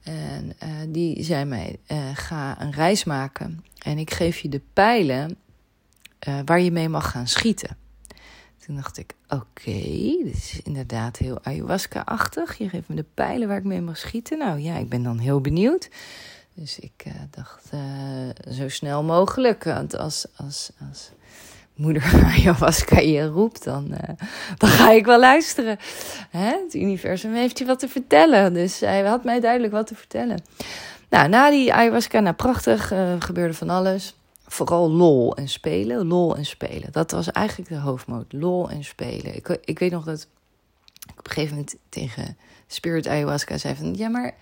En 0.04 0.52
uh, 0.62 0.68
die 0.88 1.22
zei 1.22 1.44
mij: 1.44 1.78
uh, 1.88 1.98
ga 2.14 2.60
een 2.60 2.72
reis 2.72 3.04
maken 3.04 3.64
en 3.78 3.98
ik 3.98 4.10
geef 4.12 4.38
je 4.38 4.48
de 4.48 4.60
pijlen 4.72 5.36
waar 6.44 6.60
je 6.60 6.70
mee 6.70 6.88
mag 6.88 7.10
gaan 7.10 7.26
schieten. 7.26 7.76
Toen 8.66 8.76
dacht 8.76 8.98
ik: 8.98 9.14
oké, 9.28 9.82
dit 10.24 10.34
is 10.34 10.60
inderdaad 10.62 11.16
heel 11.16 11.38
ayahuasca-achtig. 11.42 12.58
Je 12.58 12.68
geeft 12.68 12.88
me 12.88 12.94
de 12.94 13.06
pijlen 13.14 13.48
waar 13.48 13.56
ik 13.56 13.64
mee 13.64 13.80
mag 13.80 13.96
schieten. 13.96 14.38
Nou 14.38 14.58
ja, 14.58 14.76
ik 14.76 14.88
ben 14.88 15.02
dan 15.02 15.18
heel 15.18 15.40
benieuwd. 15.40 15.90
Dus 16.54 16.78
ik 16.78 17.04
dacht, 17.30 17.70
zo 18.50 18.68
snel 18.68 19.02
mogelijk. 19.02 19.64
Want 19.64 19.96
als, 19.96 20.26
als, 20.36 20.70
als 20.90 21.10
moeder 21.74 22.02
ayahuasca 22.36 22.98
je 22.98 23.26
roept, 23.26 23.64
dan, 23.64 23.86
uh, 23.90 23.98
dan 24.56 24.68
ga 24.68 24.90
ik 24.90 25.04
wel 25.04 25.18
luisteren. 25.18 25.78
Hè? 26.30 26.46
Het 26.64 26.74
universum 26.74 27.32
heeft 27.32 27.58
je 27.58 27.64
wat 27.64 27.78
te 27.78 27.88
vertellen. 27.88 28.52
Dus 28.52 28.80
hij 28.80 29.02
had 29.02 29.24
mij 29.24 29.40
duidelijk 29.40 29.72
wat 29.72 29.86
te 29.86 29.94
vertellen. 29.94 30.42
Nou, 31.08 31.28
na 31.28 31.50
die 31.50 31.74
ayahuasca, 31.74 32.20
nou 32.20 32.34
prachtig, 32.34 32.92
gebeurde 33.18 33.54
van 33.54 33.70
alles. 33.70 34.14
Vooral 34.46 34.90
lol 34.90 35.36
en 35.36 35.48
spelen. 35.48 36.06
Lol 36.06 36.36
en 36.36 36.44
spelen. 36.44 36.92
Dat 36.92 37.10
was 37.10 37.32
eigenlijk 37.32 37.68
de 37.68 37.78
hoofdmoot. 37.78 38.32
Lol 38.32 38.70
en 38.70 38.84
spelen. 38.84 39.36
Ik, 39.36 39.58
ik 39.64 39.78
weet 39.78 39.90
nog 39.90 40.04
dat 40.04 40.20
ik 40.20 41.18
op 41.18 41.26
een 41.26 41.32
gegeven 41.32 41.56
moment 41.56 41.76
tegen 41.88 42.36
Spirit 42.66 43.06
Ayahuasca 43.06 43.58
zei 43.58 43.74
van... 43.74 43.94
Ja, 43.94 44.08
maar 44.08 44.34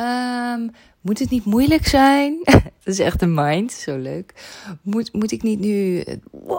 Um, 0.00 0.70
moet 1.00 1.18
het 1.18 1.30
niet 1.30 1.44
moeilijk 1.44 1.86
zijn? 1.86 2.38
dat 2.44 2.62
is 2.84 2.98
echt 2.98 3.22
een 3.22 3.34
mind, 3.34 3.72
zo 3.72 3.96
leuk. 3.96 4.34
Moet, 4.82 5.12
moet 5.12 5.32
ik 5.32 5.42
niet 5.42 5.60
nu 5.60 6.04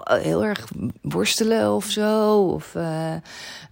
heel 0.04 0.44
erg 0.44 0.68
worstelen 1.02 1.74
of 1.74 1.86
zo? 1.86 2.42
Of, 2.42 2.76
uh, 2.76 3.12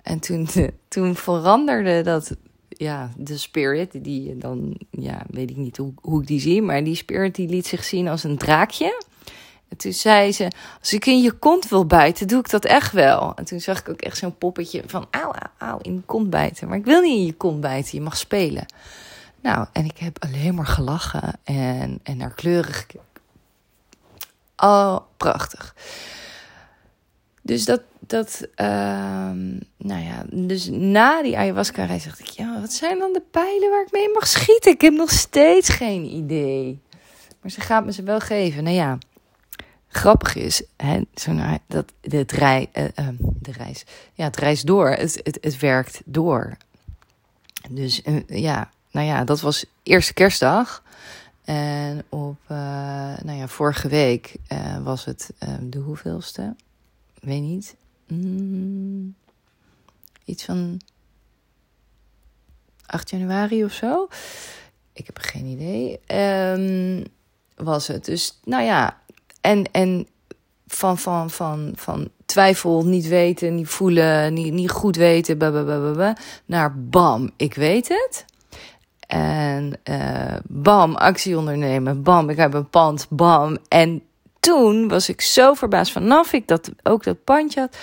en 0.01 0.19
toen, 0.19 0.47
toen 0.87 1.15
veranderde 1.15 2.01
dat, 2.01 2.35
ja, 2.69 3.11
de 3.17 3.37
spirit, 3.37 4.03
die 4.03 4.37
dan, 4.37 4.77
ja, 4.91 5.21
weet 5.29 5.49
ik 5.49 5.57
niet 5.57 5.77
hoe, 5.77 5.93
hoe 6.01 6.21
ik 6.21 6.27
die 6.27 6.39
zie, 6.39 6.61
maar 6.61 6.83
die 6.83 6.95
spirit 6.95 7.35
die 7.35 7.47
liet 7.47 7.67
zich 7.67 7.83
zien 7.83 8.07
als 8.07 8.23
een 8.23 8.37
draakje. 8.37 9.03
En 9.69 9.77
toen 9.77 9.93
zei 9.93 10.31
ze: 10.31 10.51
Als 10.79 10.93
ik 10.93 11.05
in 11.05 11.21
je 11.21 11.31
kont 11.31 11.69
wil 11.69 11.85
bijten, 11.85 12.27
doe 12.27 12.39
ik 12.39 12.49
dat 12.49 12.65
echt 12.65 12.91
wel. 12.91 13.33
En 13.35 13.45
toen 13.45 13.59
zag 13.59 13.79
ik 13.79 13.89
ook 13.89 14.01
echt 14.01 14.17
zo'n 14.17 14.37
poppetje 14.37 14.83
van: 14.85 15.07
Auw, 15.11 15.31
auw, 15.57 15.79
in 15.81 16.03
kont 16.05 16.29
bijten. 16.29 16.67
Maar 16.67 16.77
ik 16.77 16.85
wil 16.85 17.01
niet 17.01 17.17
in 17.17 17.25
je 17.25 17.33
kont 17.33 17.61
bijten, 17.61 17.97
je 17.97 18.03
mag 18.03 18.17
spelen. 18.17 18.65
Nou, 19.45 19.67
en 19.71 19.85
ik 19.85 19.97
heb 19.97 20.23
alleen 20.23 20.55
maar 20.55 20.65
gelachen 20.65 21.33
en, 21.43 21.99
en 22.03 22.17
naar 22.17 22.33
kleuren 22.33 22.73
gekeken. 22.73 23.05
Oh, 24.57 24.97
prachtig. 25.17 25.75
Dus 27.41 27.65
dat, 27.65 27.81
dat 27.99 28.41
um, 28.41 29.59
nou 29.77 30.03
ja, 30.03 30.25
dus 30.31 30.69
na 30.71 31.21
die 31.21 31.37
ayahuasca-reis 31.37 32.03
dacht 32.03 32.19
ik, 32.19 32.25
ja, 32.25 32.59
wat 32.61 32.73
zijn 32.73 32.99
dan 32.99 33.13
de 33.13 33.21
pijlen 33.31 33.69
waar 33.69 33.81
ik 33.81 33.91
mee 33.91 34.13
mag 34.13 34.27
schieten? 34.27 34.71
Ik 34.71 34.81
heb 34.81 34.93
nog 34.93 35.11
steeds 35.11 35.69
geen 35.69 36.03
idee. 36.03 36.79
Maar 37.41 37.51
ze 37.51 37.61
gaat 37.61 37.85
me 37.85 37.91
ze 37.91 38.03
wel 38.03 38.19
geven. 38.19 38.63
Nou 38.63 38.75
ja, 38.75 38.97
grappig 39.87 40.35
is, 40.35 40.63
hè, 40.75 41.01
zo 41.13 41.35
dat 41.67 41.93
het 42.01 42.31
rij, 42.31 42.69
uh, 42.73 42.83
uh, 42.83 43.07
de 43.19 43.51
reis, 43.51 43.85
ja, 44.13 44.25
het 44.25 44.37
reist 44.37 44.65
door, 44.65 44.89
het, 44.89 45.19
het, 45.23 45.37
het 45.41 45.59
werkt 45.59 46.01
door. 46.05 46.57
Dus 47.69 48.01
uh, 48.05 48.21
ja, 48.27 48.73
nou 48.95 49.07
ja, 49.07 49.23
dat 49.23 49.41
was 49.41 49.65
eerste 49.83 50.13
kerstdag. 50.13 50.83
En 51.43 52.03
op, 52.09 52.37
uh, 52.51 52.57
nou 53.23 53.37
ja, 53.37 53.47
vorige 53.47 53.87
week 53.87 54.35
uh, 54.51 54.77
was 54.83 55.05
het 55.05 55.33
uh, 55.43 55.49
de 55.61 55.79
hoeveelste? 55.79 56.55
Weet 57.19 57.41
niet. 57.41 57.75
Mm, 58.07 59.15
iets 60.25 60.45
van 60.45 60.81
8 62.85 63.09
januari 63.09 63.63
of 63.63 63.73
zo. 63.73 64.07
Ik 64.93 65.05
heb 65.05 65.17
geen 65.17 65.45
idee. 65.45 65.99
Um, 66.51 67.03
was 67.55 67.87
het. 67.87 68.05
Dus 68.05 68.39
nou 68.43 68.63
ja, 68.63 69.01
en, 69.41 69.71
en 69.71 70.07
van, 70.67 70.97
van, 70.97 71.29
van, 71.29 71.73
van 71.75 72.09
twijfel, 72.25 72.85
niet 72.85 73.07
weten, 73.07 73.55
niet 73.55 73.67
voelen, 73.67 74.33
niet, 74.33 74.53
niet 74.53 74.71
goed 74.71 74.95
weten, 74.95 75.37
blablabla, 75.37 76.17
naar 76.45 76.79
bam, 76.79 77.31
ik 77.35 77.53
weet 77.53 77.87
het. 77.87 78.25
En 79.07 79.79
uh, 79.89 80.35
bam, 80.47 80.95
actie 80.95 81.37
ondernemen. 81.37 82.03
Bam, 82.03 82.29
ik 82.29 82.37
heb 82.37 82.53
een 82.53 82.69
pand. 82.69 83.07
Bam. 83.09 83.57
En 83.67 84.01
toen 84.39 84.87
was 84.87 85.09
ik 85.09 85.21
zo 85.21 85.53
verbaasd 85.53 85.91
vanaf 85.91 86.33
ik 86.33 86.47
dat 86.47 86.71
ook 86.83 87.03
dat 87.03 87.23
pandje 87.23 87.59
had. 87.59 87.77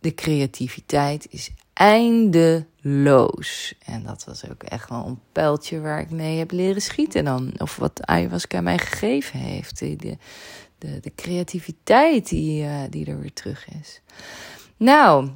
De 0.00 0.14
creativiteit 0.14 1.26
is 1.30 1.50
eindeloos. 1.72 3.74
En 3.84 4.02
dat 4.02 4.24
was 4.24 4.50
ook 4.50 4.62
echt 4.62 4.88
wel 4.88 5.06
een 5.06 5.20
pijltje 5.32 5.80
waar 5.80 6.00
ik 6.00 6.10
mee 6.10 6.38
heb 6.38 6.50
leren 6.50 6.82
schieten 6.82 7.24
dan. 7.24 7.52
Of 7.56 7.76
wat 7.76 8.06
ayahuasca 8.06 8.60
mij 8.60 8.78
gegeven 8.78 9.38
heeft. 9.38 9.78
De, 9.78 9.96
de, 9.96 10.16
de, 11.00 11.12
creativiteit 11.14 12.28
die, 12.28 12.64
uh, 12.64 12.80
die 12.90 13.06
er 13.06 13.20
weer 13.20 13.32
terug 13.32 13.68
is. 13.80 14.00
Nou, 14.76 15.28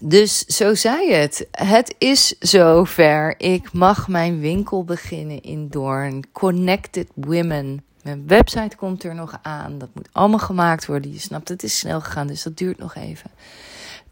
dus 0.00 0.38
zo 0.38 0.74
zei 0.74 1.12
het. 1.12 1.46
Het 1.50 1.94
is 1.98 2.38
zover. 2.38 3.34
Ik 3.40 3.72
mag 3.72 4.08
mijn 4.08 4.40
winkel 4.40 4.84
beginnen 4.84 5.42
in 5.42 5.68
Doorn. 5.68 6.24
Connected 6.32 7.08
Women. 7.14 7.84
Mijn 8.02 8.26
website 8.26 8.76
komt 8.76 9.04
er 9.04 9.14
nog 9.14 9.38
aan. 9.42 9.78
Dat 9.78 9.88
moet 9.92 10.08
allemaal 10.12 10.38
gemaakt 10.38 10.86
worden. 10.86 11.12
Je 11.12 11.18
snapt, 11.18 11.48
het 11.48 11.62
is 11.62 11.78
snel 11.78 12.00
gegaan, 12.00 12.26
dus 12.26 12.42
dat 12.42 12.56
duurt 12.56 12.78
nog 12.78 12.94
even. 12.94 13.30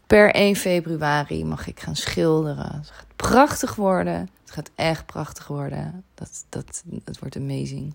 Per 0.07 0.33
1 0.33 0.55
februari 0.55 1.45
mag 1.45 1.67
ik 1.67 1.79
gaan 1.79 1.95
schilderen. 1.95 2.75
Het 2.75 2.89
gaat 2.89 3.15
prachtig 3.15 3.75
worden. 3.75 4.29
Het 4.41 4.51
gaat 4.51 4.69
echt 4.75 5.05
prachtig 5.05 5.47
worden. 5.47 6.03
Dat, 6.13 6.45
dat, 6.49 6.83
dat 6.85 7.19
wordt 7.19 7.35
amazing. 7.35 7.93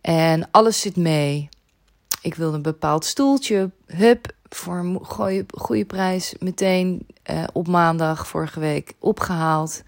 En 0.00 0.50
alles 0.50 0.80
zit 0.80 0.96
mee. 0.96 1.48
Ik 2.22 2.34
wilde 2.34 2.56
een 2.56 2.62
bepaald 2.62 3.04
stoeltje. 3.04 3.70
Hup, 3.86 4.32
voor 4.54 4.76
een 4.76 4.98
goede, 5.02 5.44
goede 5.56 5.84
prijs 5.84 6.34
meteen 6.38 7.06
uh, 7.30 7.44
op 7.52 7.68
maandag 7.68 8.26
vorige 8.26 8.60
week 8.60 8.92
opgehaald. 8.98 9.82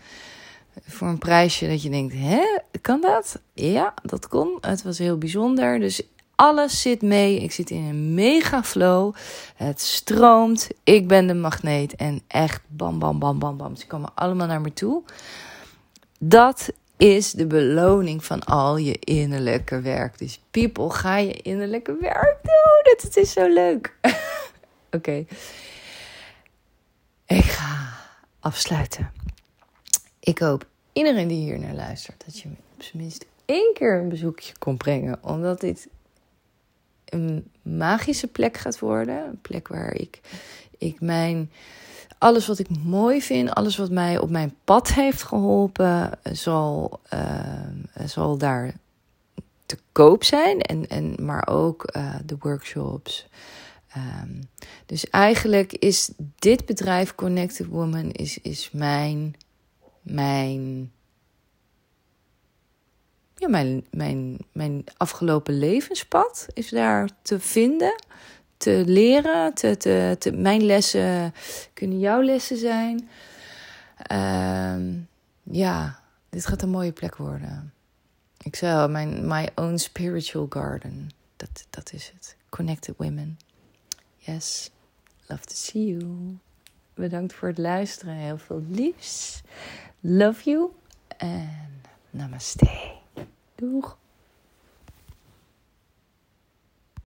Voor 0.86 1.08
een 1.08 1.18
prijsje 1.18 1.68
dat 1.68 1.82
je 1.82 1.90
denkt, 1.90 2.14
hè, 2.16 2.58
kan 2.80 3.00
dat? 3.00 3.40
Ja, 3.52 3.94
dat 4.02 4.28
kon. 4.28 4.58
Het 4.60 4.82
was 4.82 4.98
heel 4.98 5.18
bijzonder. 5.18 5.78
Dus 5.78 6.02
alles 6.34 6.80
zit 6.80 7.02
mee. 7.02 7.40
Ik 7.40 7.52
zit 7.52 7.70
in 7.70 7.84
een 7.84 8.14
mega 8.14 8.62
flow. 8.62 9.14
Het 9.54 9.80
stroomt. 9.80 10.68
Ik 10.84 11.08
ben 11.08 11.26
de 11.26 11.34
magneet. 11.34 11.96
En 11.96 12.20
echt 12.26 12.60
bam, 12.66 12.98
bam, 12.98 13.18
bam, 13.18 13.38
bam, 13.38 13.56
bam. 13.56 13.76
Ze 13.76 13.86
komen 13.86 14.10
allemaal 14.14 14.46
naar 14.46 14.60
me 14.60 14.72
toe. 14.72 15.02
Dat 16.18 16.72
is 16.96 17.32
de 17.32 17.46
beloning 17.46 18.24
van 18.24 18.44
al 18.44 18.76
je 18.76 18.98
innerlijke 18.98 19.80
werk. 19.80 20.18
Dus 20.18 20.40
people, 20.50 20.90
ga 20.90 21.16
je 21.16 21.32
innerlijke 21.32 21.96
werk 22.00 22.38
doen. 22.42 22.94
Het 22.96 23.16
is 23.16 23.32
zo 23.32 23.48
leuk. 23.48 23.94
Oké. 24.96 25.24
Ik 27.26 27.44
ga 27.44 27.96
afsluiten. 28.40 29.12
Ik 30.20 30.38
hoop 30.38 30.66
iedereen 30.92 31.28
die 31.28 31.42
hier 31.42 31.58
naar 31.58 31.74
luistert, 31.74 32.22
dat 32.24 32.38
je 32.38 32.48
op 32.48 32.82
zijn 32.82 33.02
minst 33.02 33.26
één 33.44 33.74
keer 33.74 34.00
een 34.00 34.08
bezoekje 34.08 34.52
kon 34.58 34.76
brengen. 34.76 35.18
Omdat 35.22 35.60
dit 35.60 35.88
een 37.04 37.50
magische 37.62 38.26
plek 38.26 38.56
gaat 38.56 38.78
worden. 38.78 39.26
Een 39.26 39.40
plek 39.40 39.68
waar 39.68 39.94
ik, 39.94 40.20
ik 40.78 41.00
mijn. 41.00 41.50
Alles 42.18 42.46
wat 42.46 42.58
ik 42.58 42.68
mooi 42.84 43.22
vind, 43.22 43.50
alles 43.50 43.76
wat 43.76 43.90
mij 43.90 44.18
op 44.18 44.30
mijn 44.30 44.54
pad 44.64 44.92
heeft 44.92 45.22
geholpen, 45.22 46.10
zal, 46.22 47.00
uh, 47.14 47.60
zal 48.04 48.38
daar 48.38 48.74
te 49.66 49.78
koop 49.92 50.24
zijn, 50.24 50.60
en, 50.60 50.88
en, 50.88 51.14
maar 51.24 51.48
ook 51.48 51.96
uh, 51.96 52.14
de 52.24 52.36
workshops. 52.38 53.28
Um, 53.96 54.40
dus 54.86 55.10
eigenlijk 55.10 55.72
is 55.72 56.10
dit 56.38 56.66
bedrijf 56.66 57.14
Connected 57.14 57.66
Woman 57.66 58.10
is, 58.10 58.38
is 58.38 58.70
mijn, 58.70 59.36
mijn, 60.02 60.92
ja, 63.34 63.48
mijn, 63.48 63.86
mijn, 63.90 64.38
mijn 64.52 64.84
afgelopen 64.96 65.58
levenspad 65.58 66.46
is 66.52 66.68
daar 66.68 67.08
te 67.22 67.40
vinden, 67.40 68.02
te 68.56 68.82
leren. 68.86 69.54
Te, 69.54 69.76
te, 69.76 70.16
te, 70.18 70.32
mijn 70.32 70.62
lessen 70.62 71.34
kunnen 71.72 71.98
jouw 71.98 72.22
lessen 72.22 72.56
zijn. 72.56 73.08
Um, 74.12 75.08
ja, 75.42 76.00
dit 76.28 76.46
gaat 76.46 76.62
een 76.62 76.68
mooie 76.70 76.92
plek 76.92 77.16
worden. 77.16 77.72
Ik 78.42 78.62
al, 78.62 78.88
mijn 78.88 79.26
my 79.26 79.48
own 79.54 79.76
spiritual 79.76 80.46
garden. 80.48 81.10
Dat, 81.36 81.66
dat 81.70 81.92
is 81.92 82.12
het. 82.14 82.36
Connected 82.48 82.94
women. 82.96 83.38
Yes. 84.26 84.70
Love 85.28 85.46
to 85.46 85.54
see 85.54 85.86
you. 85.86 86.38
Bedankt 86.94 87.34
voor 87.34 87.48
het 87.48 87.58
luisteren. 87.58 88.14
Heel 88.14 88.38
veel 88.38 88.62
liefs. 88.68 89.42
Love 90.00 90.50
you. 90.50 90.70
En 91.16 91.82
namaste. 92.10 92.94
Doeg. 93.54 93.98